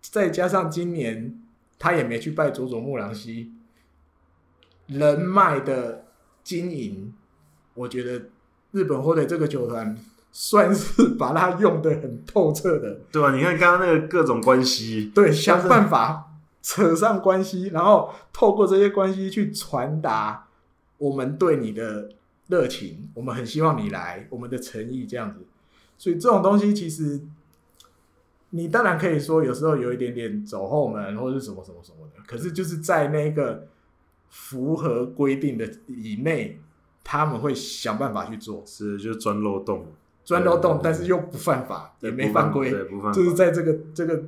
[0.00, 1.40] 再加上今年
[1.78, 3.52] 他也没去拜佐佐木朗希，
[4.86, 6.06] 人脉的。
[6.42, 7.12] 经营，
[7.74, 8.30] 我觉得
[8.72, 9.96] 日本火腿这个球团
[10.32, 13.34] 算是把它用的很透彻的，对吧？
[13.34, 16.32] 你看刚刚那个各种关系，对，想办法
[16.62, 20.46] 扯上关系，然后透过这些关系去传达
[20.98, 22.10] 我们对你的
[22.48, 25.40] 热情，我们很希望你来，我们的诚意这样子。
[25.98, 27.20] 所以这种东西其实，
[28.50, 33.66] 你当然可以说有时候有一点点走后门或者是什么什么什么的，可是就是在那个。
[34.32, 36.60] 符合规定的以内，
[37.04, 39.86] 他们会想办法去做，是就钻漏洞，
[40.24, 42.70] 钻漏洞，但是又不犯法，也没犯规，
[43.12, 44.22] 就是在这个这个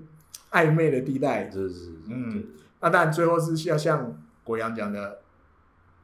[0.51, 2.45] 暧昧的地带，是是，嗯，
[2.81, 5.19] 那当然最后是要像国阳讲的，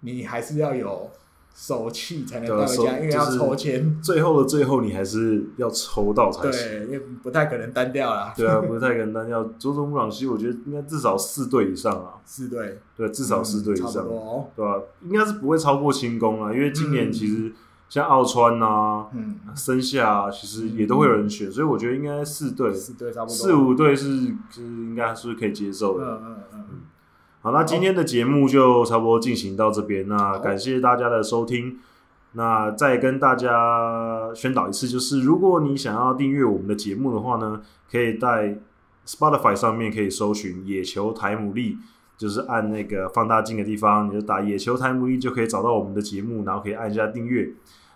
[0.01, 1.11] 你还是要有。
[1.55, 4.01] 手气才能到家，因为要抽签。
[4.01, 6.69] 最后的最后，你还是要抽到才行。
[6.69, 8.33] 对，因为不太可能单调啦。
[8.37, 9.43] 对啊，不太可能单调。
[9.59, 12.15] 佐佐木朗希，我觉得应该至少四队以上啊。
[12.25, 14.81] 四队，对，至少四队以上，哦、对吧、啊？
[15.03, 17.53] 应该是不会超过清宫啊，因为今年其实
[17.89, 26.05] 像奥川啊、嗯，森下啊，其实也都会有人选，所以我觉得应该四队，四队差不多，四五队是是应该是可以接受的。
[26.05, 26.58] 嗯嗯嗯。
[27.41, 30.09] 好，那今天的节目就差不多进行到这边。
[30.09, 31.79] 那感谢大家的收听。
[32.33, 38.59] 那再跟大家宣导一次，就是如果你想要订阅我们的节目的话呢，可以在
[39.07, 41.79] Spotify 上面可以搜寻“野球台姆利”，
[42.19, 47.49] 就是按那个放大镜的地方，你就打“野球台姆利”就可以找到我们的节目，然后可以按一下订阅。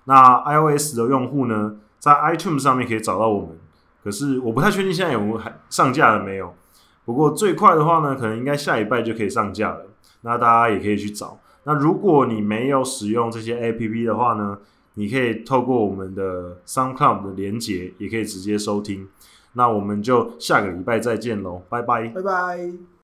[0.04, 3.58] 那 iOS 的用户呢，在 iTunes 上面可以找到我们，
[4.02, 6.54] 可是我不太确定现在有没有还上架了没有。
[7.04, 9.86] 不过最快的话呢，可能应该下礼拜就可以上架了。
[10.22, 11.38] 那大家也可以去找。
[11.64, 14.58] 那如果你没有使用这些 APP 的话呢，
[14.94, 19.08] 你可以透过我们的 SoundCloud 的连结，也可以直接收听。
[19.54, 22.92] 那我们就下个礼拜再见喽，拜拜，拜拜。